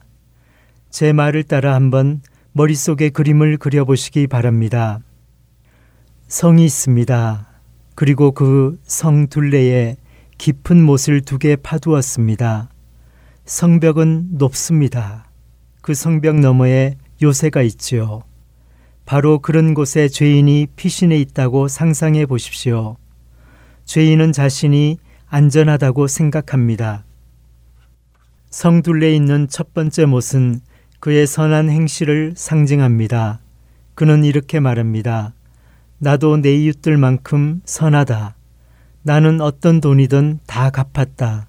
제 0.89 1.11
말을 1.11 1.43
따라 1.43 1.75
한번 1.75 2.21
머릿속에 2.53 3.09
그림을 3.09 3.57
그려보시기 3.57 4.27
바랍니다. 4.27 4.99
성이 6.27 6.65
있습니다. 6.65 7.47
그리고 7.95 8.31
그 8.31 8.79
성 8.83 9.27
둘레에 9.27 9.97
깊은 10.37 10.81
못을 10.81 11.21
두 11.21 11.37
개 11.37 11.55
파두었습니다. 11.55 12.69
성벽은 13.45 14.29
높습니다. 14.37 15.25
그 15.81 15.93
성벽 15.93 16.39
너머에 16.39 16.95
요새가 17.21 17.61
있지요. 17.61 18.21
바로 19.05 19.37
그런 19.39 19.75
곳에 19.75 20.07
죄인이 20.07 20.67
피신해 20.75 21.17
있다고 21.17 21.67
상상해 21.67 22.25
보십시오. 22.25 22.97
죄인은 23.85 24.31
자신이 24.31 24.97
안전하다고 25.27 26.07
생각합니다. 26.07 27.05
성둘레에 28.49 29.15
있는 29.15 29.47
첫 29.47 29.73
번째 29.73 30.05
못은 30.05 30.59
그의 30.99 31.27
선한 31.27 31.69
행실을 31.69 32.33
상징합니다. 32.35 33.41
그는 33.93 34.23
이렇게 34.23 34.59
말합니다. 34.59 35.33
나도 35.99 36.37
내 36.37 36.55
이웃들만큼 36.55 37.61
선하다. 37.63 38.35
나는 39.03 39.39
어떤 39.39 39.81
돈이든 39.81 40.39
다 40.47 40.71
갚았다. 40.71 41.47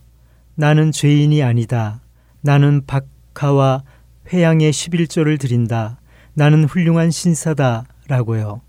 나는 0.57 0.93
죄인이 0.93 1.43
아니다. 1.43 2.03
나는 2.43 2.83
박하와 2.87 3.83
회양의 4.31 4.73
11조를 4.73 5.41
드린다. 5.41 5.99
나는 6.37 6.65
훌륭한 6.65 7.11
신사다. 7.11 7.87
라고요. 8.09 8.61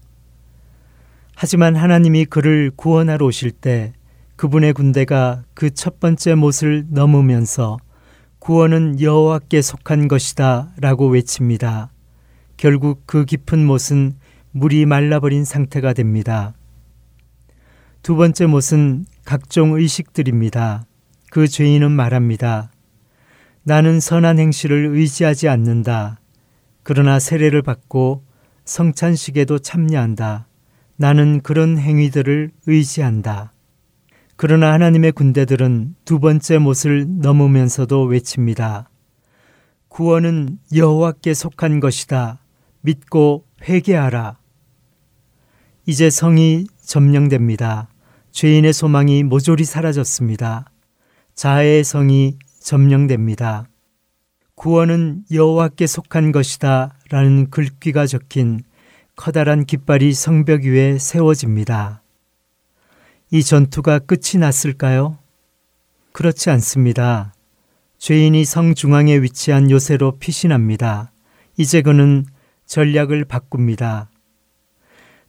하지만 1.36 1.76
하나님이 1.76 2.24
그를 2.26 2.72
구원하러 2.76 3.26
오실 3.26 3.52
때 3.52 3.92
그분의 4.38 4.72
군대가 4.72 5.44
그 5.54 5.70
첫 5.70 6.00
번째 6.00 6.36
못을 6.36 6.86
넘으면서 6.90 7.78
구원은 8.40 9.02
여호와께 9.02 9.62
속한 9.62 10.08
것이다 10.08 10.72
라고 10.80 11.08
외칩니다. 11.08 11.92
결국 12.56 13.04
그 13.06 13.26
깊은 13.26 13.66
못은 13.66 14.14
물이 14.52 14.86
말라버린 14.86 15.44
상태가 15.44 15.92
됩니다. 15.92 16.54
두 18.02 18.16
번째 18.16 18.46
못은 18.46 19.06
각종 19.26 19.74
의식들입니다. 19.74 20.86
그 21.30 21.50
죄인은 21.50 21.92
말합니다. 21.92 22.72
나는 23.64 24.00
선한 24.00 24.40
행실을 24.40 24.88
의지하지 24.96 25.50
않는다. 25.50 26.22
그러나 26.90 27.20
세례를 27.20 27.64
받고 27.64 28.24
성찬식에도 28.64 29.60
참여한다. 29.60 30.48
나는 30.96 31.42
그런 31.42 31.78
행위들을 31.78 32.52
의지한다. 32.66 33.52
그러나 34.38 34.72
하나님의 34.72 35.12
군대들은 35.12 35.96
두 36.06 36.22
번째 36.22 36.60
못을 36.60 37.06
넘으면서도 37.20 38.04
외칩니다. 38.04 38.90
구원은 39.90 40.60
여호와께 40.74 41.34
속한 41.34 41.82
것이다. 41.82 42.40
믿고 42.80 43.44
회개하라. 43.68 44.38
이제 45.88 46.10
성이 46.10 46.68
점령됩니다. 46.82 47.90
죄인의 48.32 48.72
소망이 48.72 49.24
모조리 49.24 49.66
사라졌습니다. 49.66 50.72
자해의 51.36 51.84
성이 51.84 52.40
점령됩니다. 52.62 53.68
구원은 54.58 55.26
여호와께 55.32 55.86
속한 55.86 56.32
것이다 56.32 56.96
라는 57.12 57.52
글귀가 57.52 58.08
적힌 58.08 58.64
커다란 59.16 59.66
깃발이 59.66 60.14
성벽 60.14 60.64
위에 60.64 60.98
세워집니다. 60.98 62.02
이 63.30 63.44
전투가 63.44 64.00
끝이 64.00 64.40
났을까요? 64.40 65.20
그렇지 66.12 66.50
않습니다. 66.50 67.36
죄인이 68.00 68.44
성 68.46 68.74
중앙에 68.74 69.18
위치한 69.22 69.70
요새로 69.70 70.18
피신합니다. 70.18 71.12
이제 71.58 71.84
그는 71.84 72.26
전략을 72.66 73.26
바꿉니다. 73.26 74.10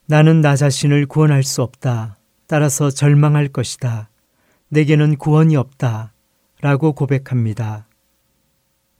나는 0.07 0.41
나 0.41 0.55
자신을 0.55 1.05
구원할 1.05 1.43
수 1.43 1.61
없다. 1.61 2.17
따라서 2.47 2.89
절망할 2.89 3.49
것이다. 3.49 4.09
내게는 4.69 5.17
구원이 5.17 5.55
없다. 5.55 6.13
라고 6.61 6.93
고백합니다. 6.93 7.88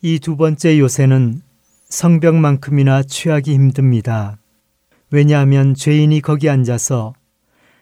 이 0.01 0.17
두 0.19 0.37
번째 0.37 0.79
요새는 0.79 1.41
성벽만큼이나 1.89 3.03
취하기 3.03 3.53
힘듭니다. 3.53 4.37
왜냐하면 5.11 5.73
죄인이 5.73 6.21
거기 6.21 6.49
앉아서 6.49 7.13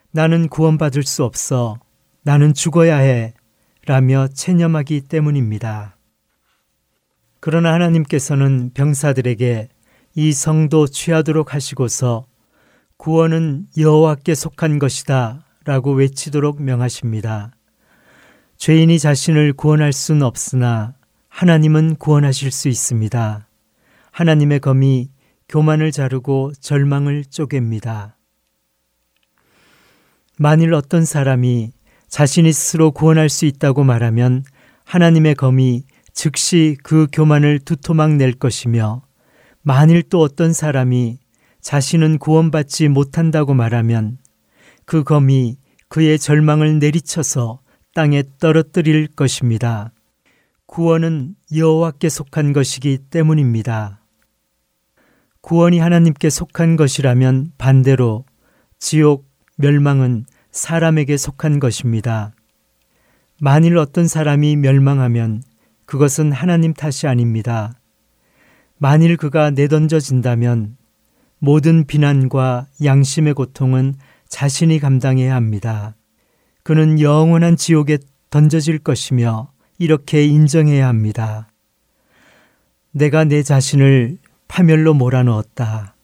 나는 0.09 0.47
구원받을 0.47 1.03
수 1.03 1.23
없어. 1.23 1.77
나는 2.23 2.55
죽어야 2.55 2.97
해. 2.97 3.35
라며 3.85 4.27
체념하기 4.27 5.01
때문입니다. 5.01 5.95
그러나 7.39 7.73
하나님께서는 7.73 8.71
병사들에게 8.73 9.69
이 10.15 10.33
성도 10.33 10.87
취하도록 10.87 11.53
하시고서 11.53 12.25
구원은 12.97 13.67
여호와께 13.77 14.33
속한 14.33 14.79
것이다 14.79 15.45
라고 15.65 15.91
외치도록 15.93 16.63
명하십니다. 16.63 17.51
죄인이 18.57 18.97
자신을 18.97 19.53
구원할 19.53 19.93
수는 19.93 20.23
없으나 20.23 20.96
하나님은 21.37 21.97
구원하실 21.97 22.49
수 22.49 22.67
있습니다. 22.67 23.47
하나님의 24.09 24.59
검이 24.59 25.11
교만을 25.47 25.91
자르고 25.91 26.53
절망을 26.59 27.25
쪼갭니다. 27.25 28.13
만일 30.39 30.73
어떤 30.73 31.05
사람이 31.05 31.73
자신이 32.07 32.51
스스로 32.51 32.89
구원할 32.89 33.29
수 33.29 33.45
있다고 33.45 33.83
말하면 33.83 34.45
하나님의 34.83 35.35
검이 35.35 35.83
즉시 36.11 36.75
그 36.81 37.05
교만을 37.13 37.59
두토막 37.59 38.15
낼 38.15 38.33
것이며 38.33 39.03
만일 39.61 40.01
또 40.09 40.21
어떤 40.21 40.53
사람이 40.53 41.19
자신은 41.61 42.17
구원받지 42.17 42.87
못한다고 42.87 43.53
말하면 43.53 44.17
그 44.85 45.03
검이 45.03 45.57
그의 45.87 46.17
절망을 46.17 46.79
내리쳐서 46.79 47.59
땅에 47.93 48.23
떨어뜨릴 48.39 49.09
것입니다. 49.15 49.91
구원은 50.67 51.35
여호와께 51.55 52.09
속한 52.09 52.53
것이기 52.53 52.97
때문입니다. 53.09 54.01
구원이 55.41 55.79
하나님께 55.79 56.29
속한 56.29 56.75
것이라면 56.75 57.53
반대로 57.57 58.25
지옥, 58.77 59.25
멸망은 59.55 60.25
사람에게 60.51 61.15
속한 61.15 61.59
것입니다. 61.59 62.33
만일 63.39 63.77
어떤 63.77 64.07
사람이 64.07 64.57
멸망하면 64.57 65.41
그것은 65.85 66.33
하나님 66.33 66.73
탓이 66.73 67.07
아닙니다. 67.07 67.73
만일 68.77 69.15
그가 69.15 69.51
내던져진다면 69.51 70.75
모든 71.39 71.85
비난과 71.85 72.67
양심의 72.83 73.35
고통은 73.35 73.95
자신이 74.27 74.79
감당해야 74.79 75.33
합니다. 75.33 75.95
그는 76.63 76.99
영원한 76.99 77.55
지옥에 77.55 77.99
던져질 78.29 78.79
것이며 78.79 79.53
이렇게 79.77 80.25
인정해야 80.25 80.87
합니다. 80.87 81.47
내가 82.91 83.23
내 83.23 83.43
자신을 83.43 84.17
파멸로 84.47 84.93
몰아넣었다. 84.93 85.95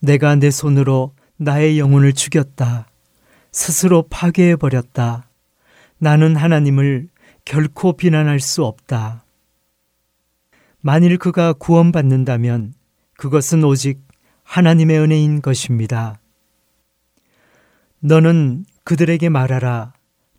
내가 0.00 0.34
내 0.36 0.50
손으로 0.50 1.14
나의 1.36 1.78
영혼을 1.78 2.12
죽였다. 2.12 2.88
스스로 3.52 4.06
파괴해버렸다. 4.08 5.28
나는 5.98 6.36
하나님을 6.36 7.08
결코 7.44 7.96
비난할 7.96 8.40
수 8.40 8.64
없다. 8.64 9.24
만일 10.80 11.18
그가 11.18 11.52
구원받는다면 11.52 12.74
그것은 13.16 13.64
오직 13.64 14.00
하나님의 14.44 14.98
은혜인 14.98 15.42
것입니다. 15.42 16.20
너는 18.00 18.64
그들에게 18.84 19.28
말하라. 19.28 19.92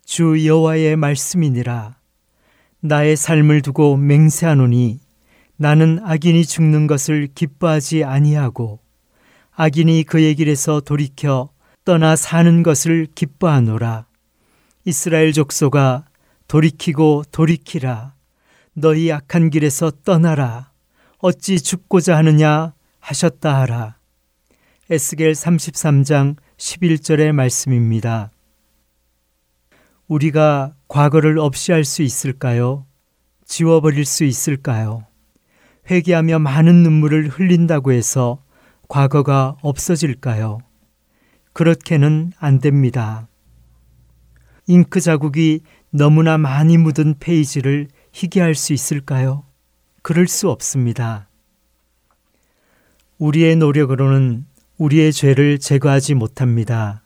주 0.04 0.46
여호와의 0.46 0.96
말씀이니라. 0.96 1.99
나의 2.80 3.16
삶을 3.16 3.62
두고 3.62 3.96
맹세하노니 3.96 5.00
나는 5.56 6.00
악인이 6.02 6.46
죽는 6.46 6.86
것을 6.86 7.28
기뻐하지 7.34 8.04
아니하고 8.04 8.80
악인이 9.52 10.04
그의 10.04 10.34
길에서 10.34 10.80
돌이켜 10.80 11.50
떠나 11.84 12.16
사는 12.16 12.62
것을 12.62 13.06
기뻐하노라. 13.14 14.06
이스라엘 14.84 15.32
족소가 15.32 16.06
돌이키고 16.48 17.24
돌이키라. 17.30 18.14
너희 18.72 19.12
악한 19.12 19.50
길에서 19.50 19.90
떠나라. 20.04 20.70
어찌 21.18 21.60
죽고자 21.60 22.16
하느냐 22.16 22.72
하셨다 23.00 23.60
하라. 23.60 23.96
에스겔 24.88 25.32
33장 25.32 26.36
11절의 26.56 27.32
말씀입니다. 27.32 28.30
우리가 30.10 30.74
과거를 30.88 31.38
없이 31.38 31.70
할 31.70 31.84
수 31.84 32.02
있을까요? 32.02 32.84
지워버릴 33.44 34.04
수 34.04 34.24
있을까요? 34.24 35.06
회개하며 35.88 36.40
많은 36.40 36.82
눈물을 36.82 37.28
흘린다고 37.28 37.92
해서 37.92 38.42
과거가 38.88 39.56
없어질까요? 39.62 40.58
그렇게는 41.52 42.32
안 42.40 42.58
됩니다. 42.58 43.28
잉크 44.66 45.00
자국이 45.00 45.60
너무나 45.90 46.38
많이 46.38 46.76
묻은 46.76 47.20
페이지를 47.20 47.86
희게 48.12 48.40
할수 48.40 48.72
있을까요? 48.72 49.44
그럴 50.02 50.26
수 50.26 50.50
없습니다. 50.50 51.28
우리의 53.18 53.54
노력으로는 53.54 54.44
우리의 54.76 55.12
죄를 55.12 55.60
제거하지 55.60 56.14
못합니다. 56.14 57.02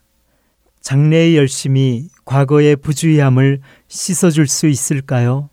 장래의 0.84 1.34
열심이 1.38 2.10
과거의 2.26 2.76
부주의함을 2.76 3.60
씻어줄 3.88 4.46
수 4.46 4.66
있을까요? 4.66 5.48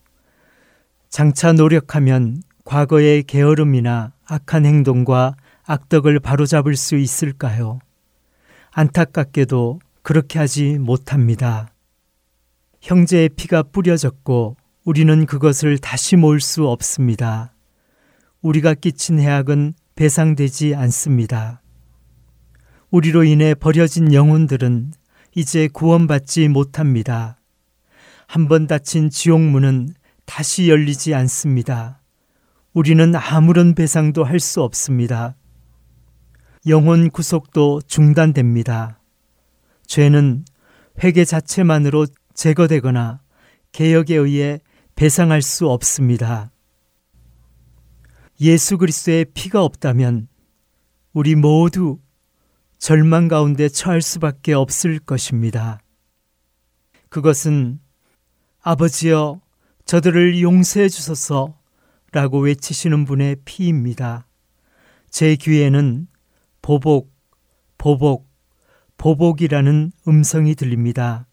장차 1.09 1.53
노력하면 1.53 2.43
과거의 2.65 3.23
게으름이나 3.23 4.11
악한 4.25 4.65
행동과 4.65 5.37
악덕을 5.63 6.19
바로잡을 6.19 6.75
수 6.75 6.97
있을까요? 6.97 7.79
안타깝게도 8.71 9.79
그렇게 10.01 10.37
하지 10.37 10.77
못합니다. 10.77 11.69
형제의 12.81 13.29
피가 13.29 13.63
뿌려졌고 13.63 14.57
우리는 14.83 15.25
그것을 15.25 15.77
다시 15.77 16.17
모을 16.17 16.41
수 16.41 16.67
없습니다. 16.67 17.53
우리가 18.41 18.73
끼친 18.73 19.17
해악은 19.21 19.75
배상되지 19.95 20.75
않습니다. 20.75 21.61
우리로 22.89 23.23
인해 23.23 23.55
버려진 23.55 24.13
영혼들은 24.13 24.91
이제 25.35 25.67
구원받지 25.71 26.47
못합니다. 26.49 27.37
한 28.27 28.47
번 28.47 28.67
닫힌 28.67 29.09
지옥문은 29.09 29.93
다시 30.25 30.69
열리지 30.69 31.13
않습니다. 31.13 32.01
우리는 32.73 33.13
아무런 33.15 33.75
배상도 33.75 34.23
할 34.23 34.39
수 34.39 34.61
없습니다. 34.63 35.35
영혼 36.67 37.09
구속도 37.09 37.81
중단됩니다. 37.87 38.99
죄는 39.87 40.45
회개 41.03 41.25
자체만으로 41.25 42.05
제거되거나 42.33 43.21
개혁에 43.71 44.15
의해 44.15 44.59
배상할 44.95 45.41
수 45.41 45.69
없습니다. 45.69 46.51
예수 48.39 48.77
그리스도의 48.77 49.25
피가 49.33 49.63
없다면 49.63 50.27
우리 51.13 51.35
모두 51.35 51.99
절망 52.81 53.27
가운데 53.27 53.69
처할 53.69 54.01
수밖에 54.01 54.53
없을 54.53 54.97
것입니다. 54.97 55.79
그것은 57.09 57.79
아버지여 58.59 59.39
저들을 59.85 60.41
용서해 60.41 60.89
주소서 60.89 61.59
라고 62.11 62.39
외치시는 62.39 63.05
분의 63.05 63.37
피입니다. 63.45 64.25
제 65.11 65.35
귀에는 65.35 66.07
보복, 66.63 67.13
보복, 67.77 68.27
보복이라는 68.97 69.91
음성이 70.07 70.55
들립니다. 70.55 71.27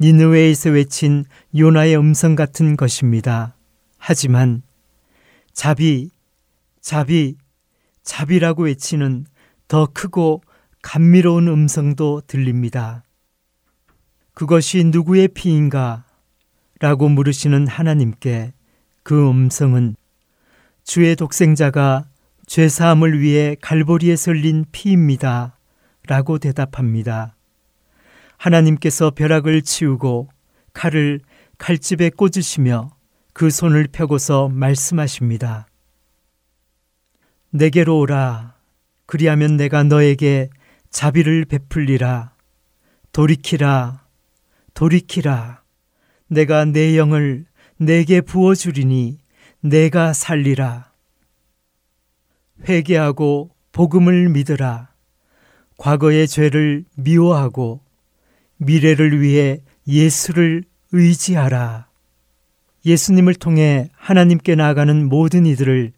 니느웨에서 0.00 0.70
외친 0.70 1.26
요나의 1.56 1.96
음성 1.96 2.34
같은 2.34 2.76
것입니다. 2.76 3.56
하지만 3.98 4.62
자비, 5.52 6.10
자비, 6.80 7.36
자비라고 8.02 8.64
외치는 8.64 9.26
더 9.68 9.86
크고 9.86 10.42
감미로운 10.82 11.48
음성도 11.48 12.20
들립니다. 12.26 13.04
그것이 14.34 14.84
누구의 14.84 15.28
피인가? 15.28 16.04
라고 16.80 17.08
물으시는 17.08 17.68
하나님께 17.68 18.52
그 19.04 19.30
음성은 19.30 19.94
주의 20.82 21.14
독생자가 21.14 22.06
죄사함을 22.46 23.20
위해 23.20 23.56
갈보리에 23.60 24.16
설린 24.16 24.64
피입니다. 24.72 25.56
라고 26.08 26.38
대답합니다. 26.38 27.36
하나님께서 28.36 29.12
벼락을 29.12 29.62
치우고 29.62 30.28
칼을 30.72 31.20
칼집에 31.58 32.10
꽂으시며 32.10 32.90
그 33.32 33.50
손을 33.50 33.86
펴고서 33.92 34.48
말씀하십니다. 34.48 35.66
내게로 37.50 38.00
오라. 38.00 38.56
그리하면 39.06 39.56
내가 39.56 39.84
너에게 39.84 40.50
자비를 40.92 41.46
베풀리라. 41.46 42.34
돌이키라. 43.12 44.04
돌이키라. 44.74 45.62
내가 46.28 46.64
내 46.66 46.96
영을 46.98 47.46
내게 47.78 48.20
부어 48.20 48.54
주리니 48.54 49.18
내가 49.60 50.12
살리라. 50.12 50.92
회개하고 52.68 53.50
복음을 53.72 54.28
믿으라. 54.28 54.90
과거의 55.78 56.28
죄를 56.28 56.84
미워하고 56.94 57.80
미래를 58.58 59.20
위해 59.20 59.62
예수를 59.88 60.62
의지하라. 60.92 61.88
예수님을 62.84 63.34
통해 63.36 63.88
하나님께 63.94 64.56
나아가는 64.56 65.08
모든 65.08 65.46
이들을 65.46 65.92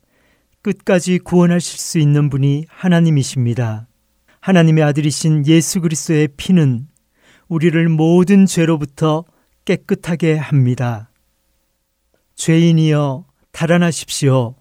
끝까지 0.62 1.18
구원하실 1.18 1.78
수 1.80 1.98
있는 1.98 2.30
분이 2.30 2.66
하나님이십니다. 2.68 3.88
하나님의 4.44 4.84
아들이신 4.84 5.46
예수 5.46 5.80
그리스도의 5.80 6.28
피는 6.36 6.86
우리를 7.48 7.88
모든 7.88 8.44
죄로부터 8.44 9.24
깨끗하게 9.64 10.36
합니다. 10.36 11.10
죄인이여 12.34 13.24
달아나십시오. 13.52 14.54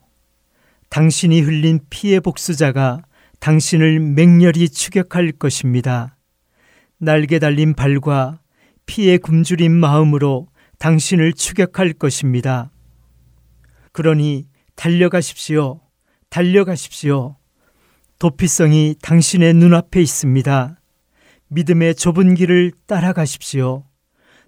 당신이 0.87 1.41
흘린 1.41 1.81
피의 1.89 2.21
복수자가 2.21 3.01
당신을 3.41 3.99
맹렬히 3.99 4.69
추격할 4.69 5.33
것입니다. 5.33 6.15
날개 6.97 7.37
달린 7.37 7.73
발과 7.73 8.39
피에 8.85 9.17
굶주린 9.17 9.73
마음으로 9.73 10.47
당신을 10.79 11.33
추격할 11.33 11.91
것입니다. 11.91 12.71
그러니 13.91 14.47
달려가십시오. 14.75 15.81
달려가십시오. 16.29 17.35
도피성이 18.19 18.95
당신의 19.01 19.53
눈앞에 19.53 20.01
있습니다. 20.01 20.79
믿음의 21.49 21.95
좁은 21.95 22.35
길을 22.35 22.71
따라가십시오. 22.87 23.83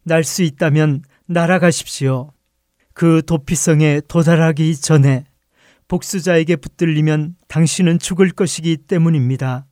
날 0.04 0.24
수 0.24 0.44
있다면 0.44 1.04
날아가십시오. 1.26 2.32
그 2.94 3.22
도피성에 3.26 4.02
도달하기 4.08 4.76
전에 4.78 5.26
복수자에게 5.88 6.56
붙들리면 6.56 7.36
당신은 7.48 8.00
죽을 8.00 8.32
것이기 8.32 8.78
때문입니다. 8.78 9.66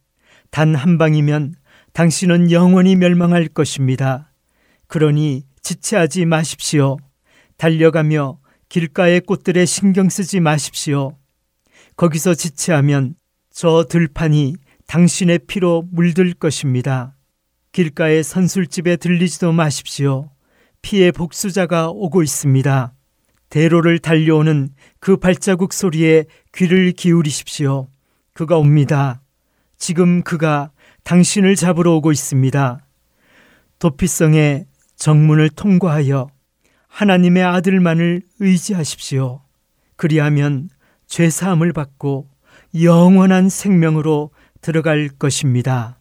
단 0.51 0.75
한 0.75 0.97
방이면 0.97 1.55
당신은 1.93 2.51
영원히 2.51 2.95
멸망할 2.95 3.47
것입니다. 3.47 4.31
그러니 4.87 5.43
지체하지 5.61 6.25
마십시오. 6.25 6.97
달려가며 7.57 8.39
길가의 8.69 9.21
꽃들에 9.21 9.65
신경 9.65 10.09
쓰지 10.09 10.39
마십시오. 10.39 11.17
거기서 11.95 12.33
지체하면 12.33 13.15
저 13.53 13.85
들판이 13.87 14.55
당신의 14.87 15.41
피로 15.47 15.87
물들 15.91 16.33
것입니다. 16.33 17.15
길가의 17.71 18.23
선술집에 18.23 18.95
들리지도 18.95 19.51
마십시오. 19.51 20.31
피의 20.81 21.11
복수자가 21.11 21.89
오고 21.89 22.23
있습니다. 22.23 22.93
대로를 23.49 23.99
달려오는 23.99 24.69
그 24.99 25.17
발자국 25.17 25.71
소리에 25.71 26.25
귀를 26.55 26.93
기울이십시오. 26.93 27.89
그가 28.33 28.57
옵니다. 28.57 29.21
지금 29.77 30.23
그가 30.23 30.71
당신을 31.03 31.55
잡으러 31.55 31.93
오고 31.93 32.11
있습니다. 32.11 32.79
도피성의 33.77 34.65
정문을 34.95 35.49
통과하여 35.49 36.27
하나님의 36.87 37.43
아들만을 37.43 38.23
의지하십시오. 38.39 39.41
그리하면 39.95 40.69
죄사함을 41.05 41.71
받고 41.73 42.32
영원한 42.81 43.49
생명으로 43.49 44.31
들어갈 44.61 45.09
것입니다. 45.09 45.97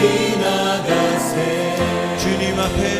지나가세. 0.00 1.76
주님 2.18 2.58
앞에 2.58 2.95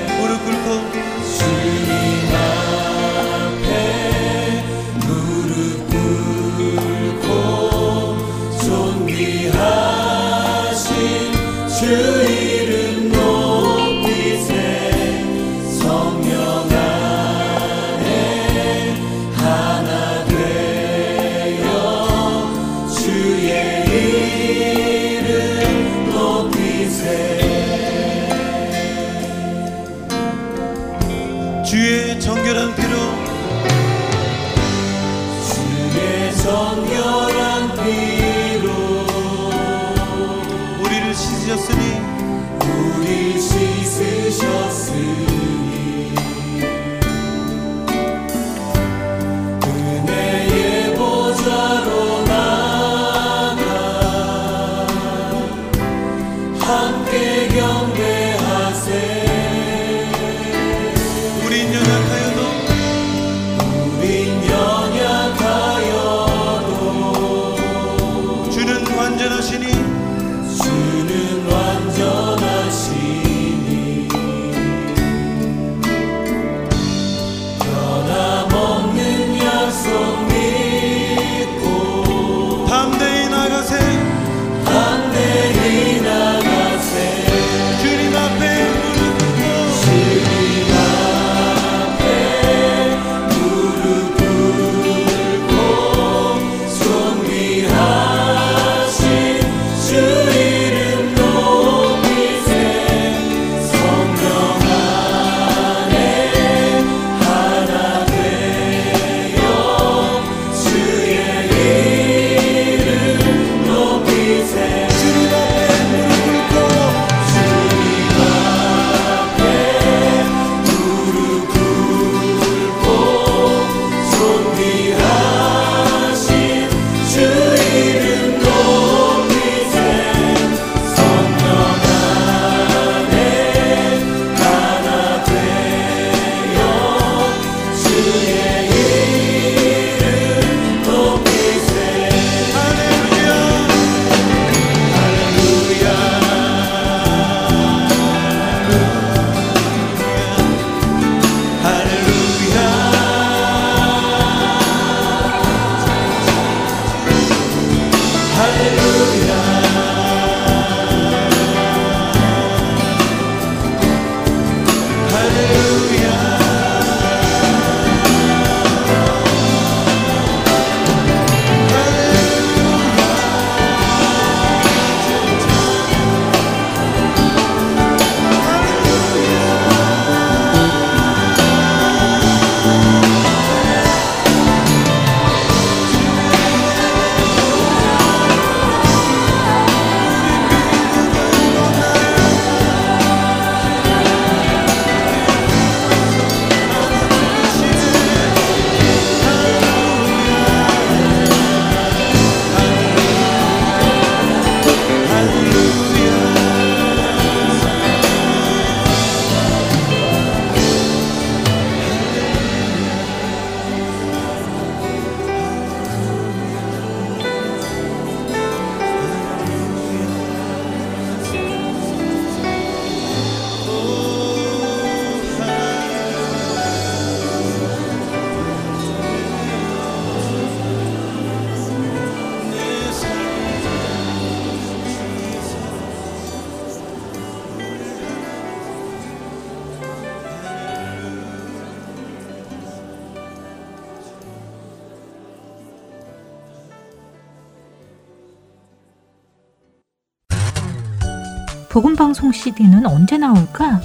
복음방송 251.76 252.32
CD는 252.32 252.86
언제 252.86 253.18
나올까? 253.18 253.82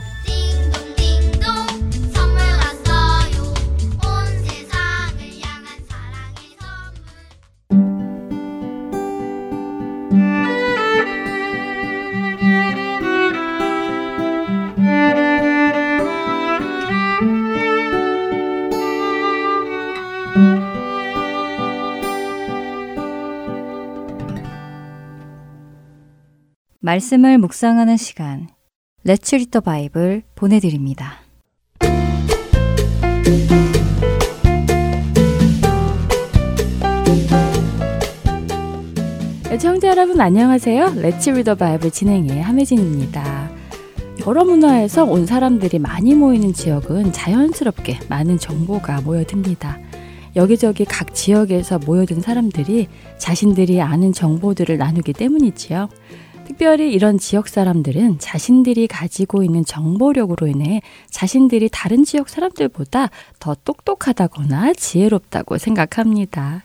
말씀을 26.89 27.37
묵상하는 27.37 27.99
시간 27.99 28.49
Read 29.07 29.51
the 29.51 29.61
Bible 29.63 30.23
보내드립니다. 30.35 31.19
애청자 39.51 39.89
여러분 39.89 40.19
안녕하세요. 40.19 40.95
Read 40.97 41.21
the 41.45 41.59
Bible 41.59 41.91
진행의 41.91 42.41
함혜진입니다. 42.41 43.51
여러 44.27 44.47
문화에서 44.47 45.05
온 45.05 45.27
사람들이 45.27 45.79
많이 45.79 46.15
모이는 46.15 46.55
지역은 46.55 47.13
자연스럽게 47.13 47.99
많은 48.09 48.39
정보가 48.39 49.03
모여듭니다. 49.03 49.79
여기저기 50.37 50.87
각 50.87 51.15
지역에서 51.15 51.81
모여든 51.81 52.23
사람들이 52.23 52.89
자신들이 53.19 53.83
아는 53.83 54.15
정보들을 54.15 54.79
나누기 54.79 55.13
때문이지요. 55.13 55.91
특별히 56.59 56.93
이런 56.93 57.19
지역 57.19 57.47
사람들은 57.47 58.19
자신들이 58.19 58.89
가지고 58.89 59.45
있는 59.45 59.65
정보력으로 59.65 60.49
인해 60.49 60.83
자신들이 61.09 61.69
다른 61.71 62.03
지역 62.03 62.29
사람들보다 62.29 63.11
더 63.39 63.57
똑똑하다거나 63.65 64.73
지혜롭다고 64.73 65.57
생각합니다. 65.57 66.65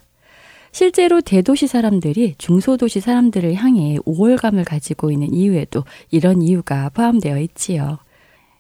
실제로 0.72 1.22
대도시 1.22 1.68
사람들이 1.68 2.34
중소도시 2.40 3.02
사람들을 3.02 3.54
향해 3.54 4.00
우월감을 4.06 4.64
가지고 4.64 5.12
있는 5.12 5.32
이유에도 5.32 5.84
이런 6.10 6.42
이유가 6.42 6.90
포함되어 6.90 7.38
있지요. 7.42 8.00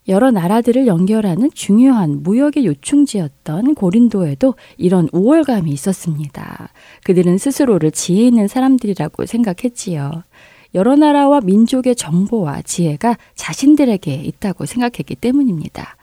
여러 0.07 0.29
나라들을 0.29 0.85
연결하는 0.85 1.49
중요한 1.55 2.21
무역의 2.21 2.67
요충지였던 2.67 3.73
고린도에도 3.73 4.53
이런 4.77 5.09
우월감이 5.11 5.71
있었습니다. 5.71 6.69
그들은 7.03 7.39
스스로를 7.39 7.89
지혜 7.89 8.27
있는 8.27 8.47
사람들이라고 8.47 9.25
생각했지요. 9.25 10.21
여러 10.75 10.95
나라와 10.95 11.41
민족의 11.41 11.95
정보와 11.95 12.61
지혜가 12.63 13.17
자신들에게 13.35 14.13
있다고 14.13 14.65
생각했기 14.65 15.15
때문입니다. 15.15 15.97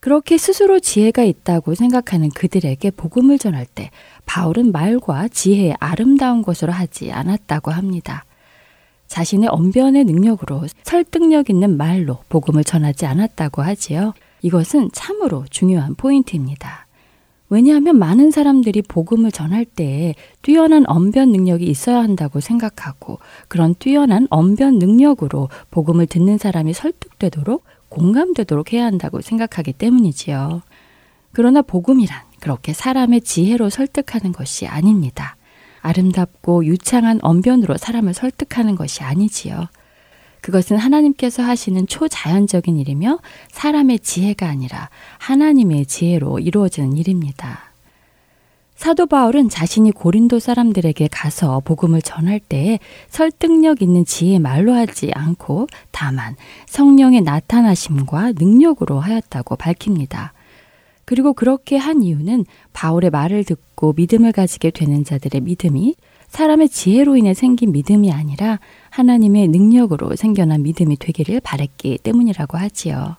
그렇게 0.00 0.38
스스로 0.38 0.78
지혜가 0.78 1.24
있다고 1.24 1.74
생각하는 1.74 2.30
그들에게 2.30 2.90
복음을 2.92 3.38
전할 3.38 3.66
때 3.66 3.90
바울은 4.26 4.70
말과 4.72 5.28
지혜의 5.28 5.76
아름다운 5.80 6.42
것으로 6.42 6.72
하지 6.72 7.10
않았다고 7.10 7.72
합니다. 7.72 8.24
자신의 9.08 9.48
언변의 9.48 10.04
능력으로 10.04 10.66
설득력 10.82 11.50
있는 11.50 11.76
말로 11.76 12.18
복음을 12.28 12.62
전하지 12.62 13.06
않았다고 13.06 13.62
하지요. 13.62 14.12
이것은 14.42 14.90
참으로 14.92 15.44
중요한 15.50 15.94
포인트입니다. 15.94 16.87
왜냐하면 17.50 17.98
많은 17.98 18.30
사람들이 18.30 18.82
복음을 18.82 19.32
전할 19.32 19.64
때 19.64 20.14
뛰어난 20.42 20.84
언변 20.86 21.32
능력이 21.32 21.64
있어야 21.64 21.98
한다고 21.98 22.40
생각하고 22.40 23.18
그런 23.48 23.74
뛰어난 23.78 24.26
언변 24.30 24.78
능력으로 24.78 25.48
복음을 25.70 26.06
듣는 26.06 26.38
사람이 26.38 26.74
설득되도록 26.74 27.64
공감되도록 27.88 28.72
해야 28.72 28.84
한다고 28.84 29.20
생각하기 29.22 29.72
때문이지요. 29.74 30.62
그러나 31.32 31.62
복음이란 31.62 32.20
그렇게 32.40 32.72
사람의 32.72 33.22
지혜로 33.22 33.70
설득하는 33.70 34.32
것이 34.32 34.66
아닙니다. 34.66 35.36
아름답고 35.80 36.66
유창한 36.66 37.18
언변으로 37.22 37.76
사람을 37.76 38.12
설득하는 38.12 38.74
것이 38.74 39.02
아니지요. 39.02 39.68
그것은 40.48 40.78
하나님께서 40.78 41.42
하시는 41.42 41.86
초자연적인 41.86 42.78
일이며 42.78 43.18
사람의 43.50 43.98
지혜가 43.98 44.48
아니라 44.48 44.88
하나님의 45.18 45.84
지혜로 45.84 46.38
이루어지는 46.38 46.96
일입니다. 46.96 47.70
사도 48.74 49.04
바울은 49.04 49.50
자신이 49.50 49.90
고린도 49.90 50.38
사람들에게 50.38 51.06
가서 51.12 51.60
복음을 51.66 52.00
전할 52.00 52.40
때 52.40 52.78
설득력 53.10 53.82
있는 53.82 54.06
지혜 54.06 54.38
말로 54.38 54.72
하지 54.72 55.10
않고 55.12 55.66
다만 55.90 56.34
성령의 56.64 57.20
나타나심과 57.20 58.32
능력으로 58.38 59.00
하였다고 59.00 59.56
밝힙니다. 59.56 60.32
그리고 61.04 61.34
그렇게 61.34 61.76
한 61.76 62.02
이유는 62.02 62.46
바울의 62.72 63.10
말을 63.10 63.44
듣고 63.44 63.92
믿음을 63.94 64.32
가지게 64.32 64.70
되는 64.70 65.04
자들의 65.04 65.42
믿음이 65.42 65.94
사람의 66.28 66.68
지혜로 66.68 67.16
인해 67.16 67.34
생긴 67.34 67.72
믿음이 67.72 68.12
아니라 68.12 68.58
하나님의 68.90 69.48
능력으로 69.48 70.14
생겨난 70.16 70.62
믿음이 70.62 70.96
되기를 70.96 71.40
바랬기 71.40 71.98
때문이라고 72.02 72.58
하지요. 72.58 73.16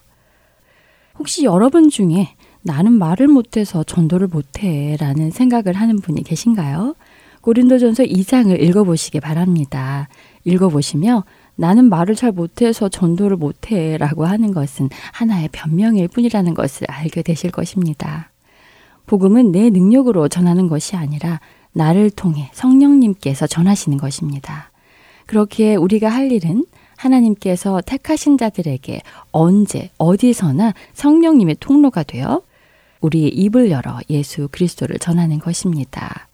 혹시 1.18 1.44
여러분 1.44 1.90
중에 1.90 2.30
나는 2.62 2.94
말을 2.94 3.28
못해서 3.28 3.84
전도를 3.84 4.28
못해 4.28 4.96
라는 5.00 5.32
생각을 5.32 5.74
하는 5.74 5.98
분이 5.98 6.24
계신가요? 6.24 6.96
고린도전서 7.42 8.04
2장을 8.04 8.62
읽어보시기 8.62 9.20
바랍니다. 9.20 10.08
읽어보시며 10.44 11.24
나는 11.56 11.90
말을 11.90 12.16
잘 12.16 12.32
못해서 12.32 12.88
전도를 12.88 13.38
못해 13.38 13.98
라고 13.98 14.26
하는 14.26 14.54
것은 14.54 14.90
하나의 15.12 15.50
변명일 15.52 16.08
뿐이라는 16.08 16.54
것을 16.54 16.88
알게 16.90 17.22
되실 17.22 17.52
것입니다. 17.52 18.32
복음은 19.08 19.52
내 19.52 19.70
능력으로 19.70 20.28
전하는 20.28 20.68
것이 20.68 20.96
아니라 20.96 21.40
나를 21.80 22.10
통해 22.10 22.50
성령님께서 22.52 23.48
전하시는 23.48 23.98
것입니다. 23.98 24.70
그렇기에 25.28 25.76
우리가 25.76 26.10
할 26.10 26.30
일은 26.32 26.66
하나님께서 26.98 27.80
택하신 27.86 28.38
자들에게 28.38 29.02
언제 29.32 29.90
어디서나 29.98 30.74
성령님의 30.94 31.56
통로가 31.62 32.04
되어 32.04 32.42
우리의 33.00 33.30
입을 33.30 33.72
열어 33.72 34.00
예수 34.10 34.50
그리스도를 34.52 35.00
전하는 35.00 35.40
것입니다. 35.40 36.28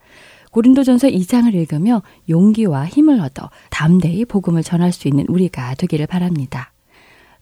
고린도전서 0.50 1.10
2장을 1.10 1.54
읽으며 1.54 2.02
용기와 2.28 2.88
힘을 2.88 3.20
얻어 3.20 3.52
담대히 3.70 4.26
복음을 4.26 4.64
전할 4.64 4.92
수 4.92 5.08
있는 5.08 5.26
우리가 5.28 5.76
되기를 5.76 6.08
바랍니다. 6.08 6.72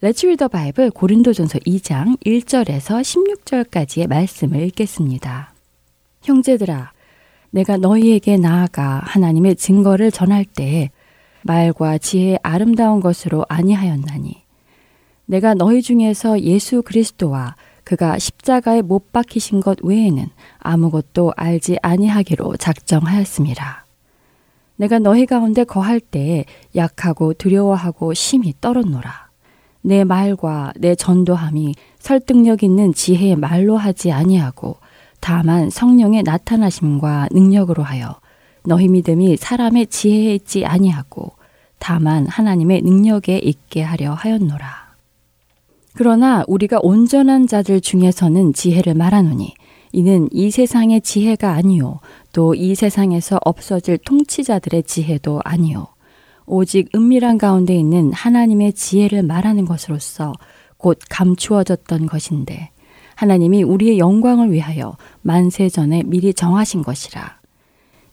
Read 0.01 0.36
the 0.36 0.49
Bible 0.49 0.89
고린도전서 0.89 1.60
2장 1.60 2.20
1절에서 2.26 3.01
16절까지의 3.01 4.10
말씀을 4.10 4.64
읽겠습니다. 4.64 5.54
형제들아 6.24 6.93
내가 7.54 7.78
너희에게 7.78 8.38
나아가 8.38 8.99
하나님의 9.04 9.58
증거를 9.58 10.12
전할 10.12 10.43
때 10.43 10.89
말과 11.43 11.99
지혜의 11.99 12.39
아름다운 12.41 12.99
것으로 12.99 13.45
아니하였나니 13.47 14.41
내가 15.28 15.54
너희 15.54 15.84
중에서 15.84 16.41
예수 16.41 16.82
그리스도와 16.82 17.56
그가 17.84 18.18
십자가에 18.18 18.82
못 18.82 19.12
박히신 19.12 19.60
것 19.60 19.78
외에는 19.84 20.30
아무것도 20.58 21.34
알지 21.38 21.78
아니하기로 21.84 22.58
작정하였습니다. 22.58 23.86
내가 24.78 24.97
너희 24.97 25.28
가운데 25.28 25.64
거할 25.64 25.99
때에 25.99 26.45
약하고 26.76 27.36
두려워하고 27.36 28.16
심히 28.16 28.56
떨었노라. 28.62 29.30
내 29.82 30.04
말과 30.04 30.74
내 30.76 30.95
전도함이 30.95 31.76
설득력 31.99 32.64
있는 32.64 32.93
지혜의 32.95 33.36
말로 33.36 33.78
하지 33.78 34.12
아니하고 34.12 34.78
다만 35.26 35.69
성령의 35.69 36.24
나타나심과 36.24 37.30
능력으로 37.32 37.82
하여 37.82 38.19
너희 38.65 38.89
믿음이 38.89 39.38
사람의 39.38 39.88
지혜에 39.88 40.36
있지 40.36 40.65
아니하고 40.65 41.32
다만 41.80 42.28
하나님의 42.28 42.82
능력에 42.82 43.38
있게 43.38 43.84
하려 43.84 44.15
하였노라. 44.15 44.95
그러나 45.93 46.43
우리가 46.45 46.80
온전한 46.84 47.47
자들 47.47 47.80
중에서는 47.80 48.51
지혜를 48.51 48.95
말하노니 48.95 49.53
이는 49.93 50.28
이 50.34 50.51
세상의 50.51 50.99
지혜가 50.99 51.53
아니요. 51.53 52.01
또 52.34 52.53
이 52.53 52.76
세상에서 52.76 53.39
없어질 53.45 53.99
통치자들의 53.99 54.84
지혜도 54.84 55.39
아니요. 55.45 55.88
오직 56.45 56.89
은밀한 56.93 57.38
가운데 57.38 57.74
있는 57.74 58.11
하나님의 58.11 58.74
지혜를 58.74 59.24
말하는 59.24 59.63
것으로서 59.63 60.34
곧 60.76 60.99
감추어졌던 61.09 62.07
것인데 62.07 62.72
하나님이 63.16 63.64
우리의 63.64 63.99
영광을 63.99 64.51
위하여 64.51 64.97
만세 65.22 65.70
전에 65.70 66.03
미리 66.03 66.34
정하신 66.34 66.82
것이라. 66.82 67.39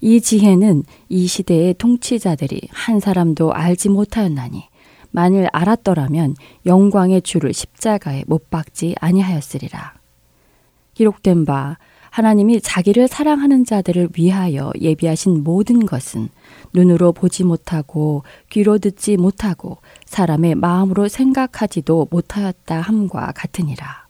이 0.01 0.21
지혜는 0.21 0.85
이 1.09 1.27
시대의 1.27 1.75
통치자들이 1.75 2.69
한 2.71 3.01
사람도 3.01 3.53
알지 3.53 3.91
못하였나니 3.91 4.65
만일 5.11 5.49
알았더라면 5.53 6.37
영광의 6.67 7.23
주를 7.23 7.53
십자가에 7.53 8.25
못 8.27 8.51
박지 8.51 8.95
아니하였으리라. 9.01 9.95
기록된 10.95 11.45
바 11.45 11.77
하나님이 12.11 12.61
자기를 12.61 13.09
사랑하는 13.09 13.65
자들을 13.65 14.11
위하여 14.17 14.73
예비하신 14.81 15.45
모든 15.45 15.87
것은 15.87 16.29
눈으로 16.73 17.13
보지 17.13 17.45
못하고 17.45 18.25
귀로 18.51 18.79
듣지 18.79 19.17
못하고 19.17 19.79
사람의 20.07 20.57
마음으로 20.57 21.09
생각하지도 21.09 22.09
못하였다 22.11 22.81
함과 22.81 23.33
같으니라. 23.33 24.10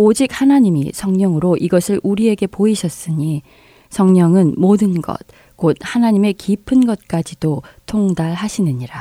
오직 0.00 0.40
하나님이 0.40 0.92
성령으로 0.94 1.56
이것을 1.56 1.98
우리에게 2.04 2.46
보이셨으니 2.46 3.42
성령은 3.90 4.54
모든 4.56 5.02
것, 5.02 5.18
곧 5.56 5.76
하나님의 5.80 6.34
깊은 6.34 6.86
것까지도 6.86 7.62
통달하시느니라. 7.86 8.94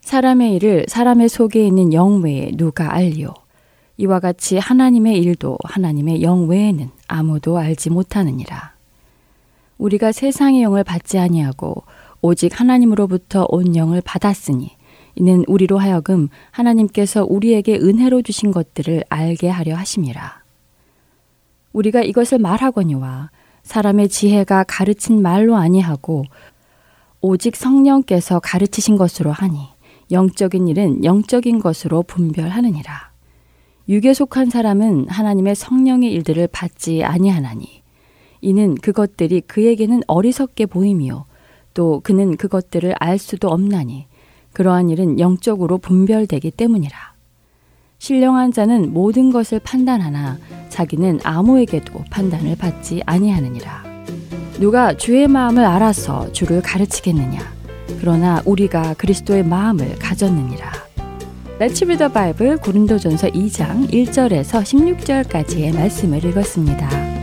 사람의 0.00 0.54
일을 0.54 0.86
사람의 0.88 1.28
속에 1.28 1.66
있는 1.66 1.92
영 1.92 2.22
외에 2.22 2.50
누가 2.56 2.94
알리오? 2.94 3.34
이와 3.98 4.20
같이 4.20 4.56
하나님의 4.56 5.18
일도 5.18 5.58
하나님의 5.64 6.22
영 6.22 6.48
외에는 6.48 6.88
아무도 7.06 7.58
알지 7.58 7.90
못하느니라. 7.90 8.72
우리가 9.76 10.12
세상의 10.12 10.62
영을 10.62 10.82
받지 10.82 11.18
아니하고 11.18 11.82
오직 12.22 12.58
하나님으로부터 12.58 13.44
온 13.50 13.76
영을 13.76 14.00
받았으니 14.00 14.75
이는 15.16 15.44
우리로 15.48 15.78
하여금 15.78 16.28
하나님께서 16.50 17.24
우리에게 17.28 17.76
은혜로 17.76 18.22
주신 18.22 18.52
것들을 18.52 19.04
알게 19.08 19.48
하려 19.48 19.74
하심이라. 19.74 20.42
우리가 21.72 22.02
이것을 22.02 22.38
말하거니와 22.38 23.30
사람의 23.62 24.08
지혜가 24.08 24.64
가르친 24.68 25.20
말로 25.20 25.56
아니하고 25.56 26.24
오직 27.20 27.56
성령께서 27.56 28.40
가르치신 28.40 28.96
것으로 28.96 29.32
하니 29.32 29.58
영적인 30.10 30.68
일은 30.68 31.04
영적인 31.04 31.58
것으로 31.58 32.02
분별하느니라. 32.02 33.10
육에 33.88 34.14
속한 34.14 34.50
사람은 34.50 35.08
하나님의 35.08 35.54
성령의 35.54 36.12
일들을 36.12 36.48
받지 36.48 37.04
아니하나니 37.04 37.82
이는 38.40 38.74
그것들이 38.74 39.42
그에게는 39.42 40.02
어리석게 40.06 40.66
보임이요 40.66 41.24
또 41.72 42.00
그는 42.02 42.36
그것들을 42.36 42.94
알 42.98 43.18
수도 43.18 43.48
없나니 43.48 44.06
그러한 44.56 44.88
일은 44.88 45.20
영적으로 45.20 45.76
분별되기 45.76 46.50
때문이라. 46.50 46.96
신령한 47.98 48.52
자는 48.52 48.90
모든 48.90 49.30
것을 49.30 49.60
판단하나 49.60 50.38
자기는 50.70 51.20
아무에게도 51.22 52.04
판단을 52.10 52.56
받지 52.56 53.02
아니하느니라. 53.04 53.84
누가 54.58 54.96
주의 54.96 55.28
마음을 55.28 55.62
알아서 55.62 56.32
주를 56.32 56.62
가르치겠느냐? 56.62 57.38
그러나 58.00 58.40
우리가 58.46 58.94
그리스도의 58.94 59.44
마음을 59.44 59.94
가졌느니라. 59.98 60.72
레츠 61.58 61.84
비더 61.84 62.08
바이블 62.08 62.56
고린도전서 62.56 63.28
2장 63.28 63.90
1절에서 63.90 64.62
16절까지의 64.62 65.74
말씀을 65.74 66.24
읽었습니다. 66.24 67.15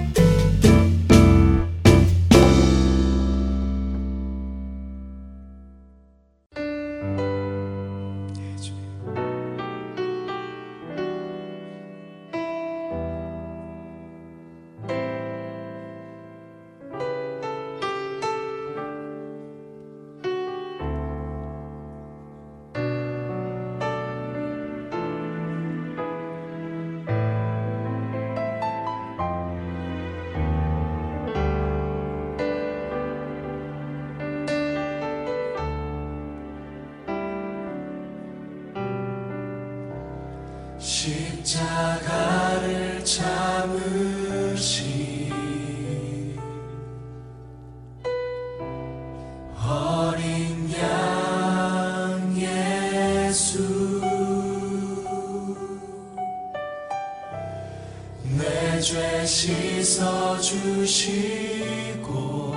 주시고 60.73 62.55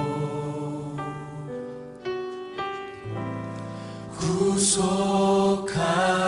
구속하 4.19 6.26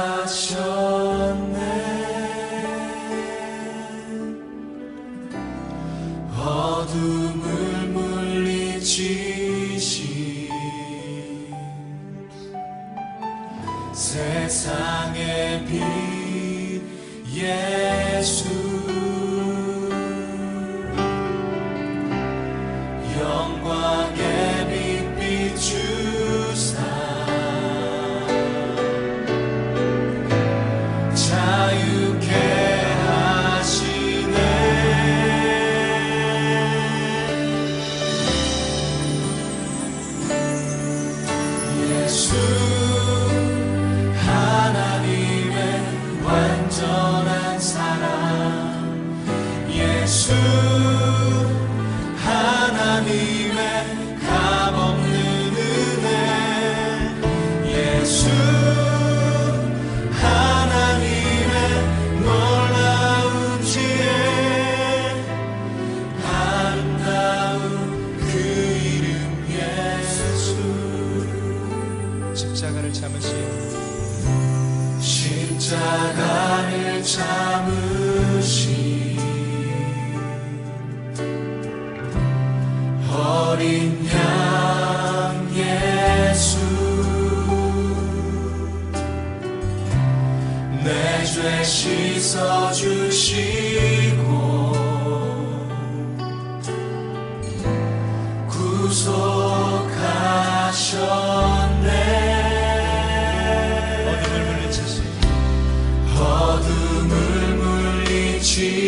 어둠을 106.18 107.12
물리치시 107.56 108.87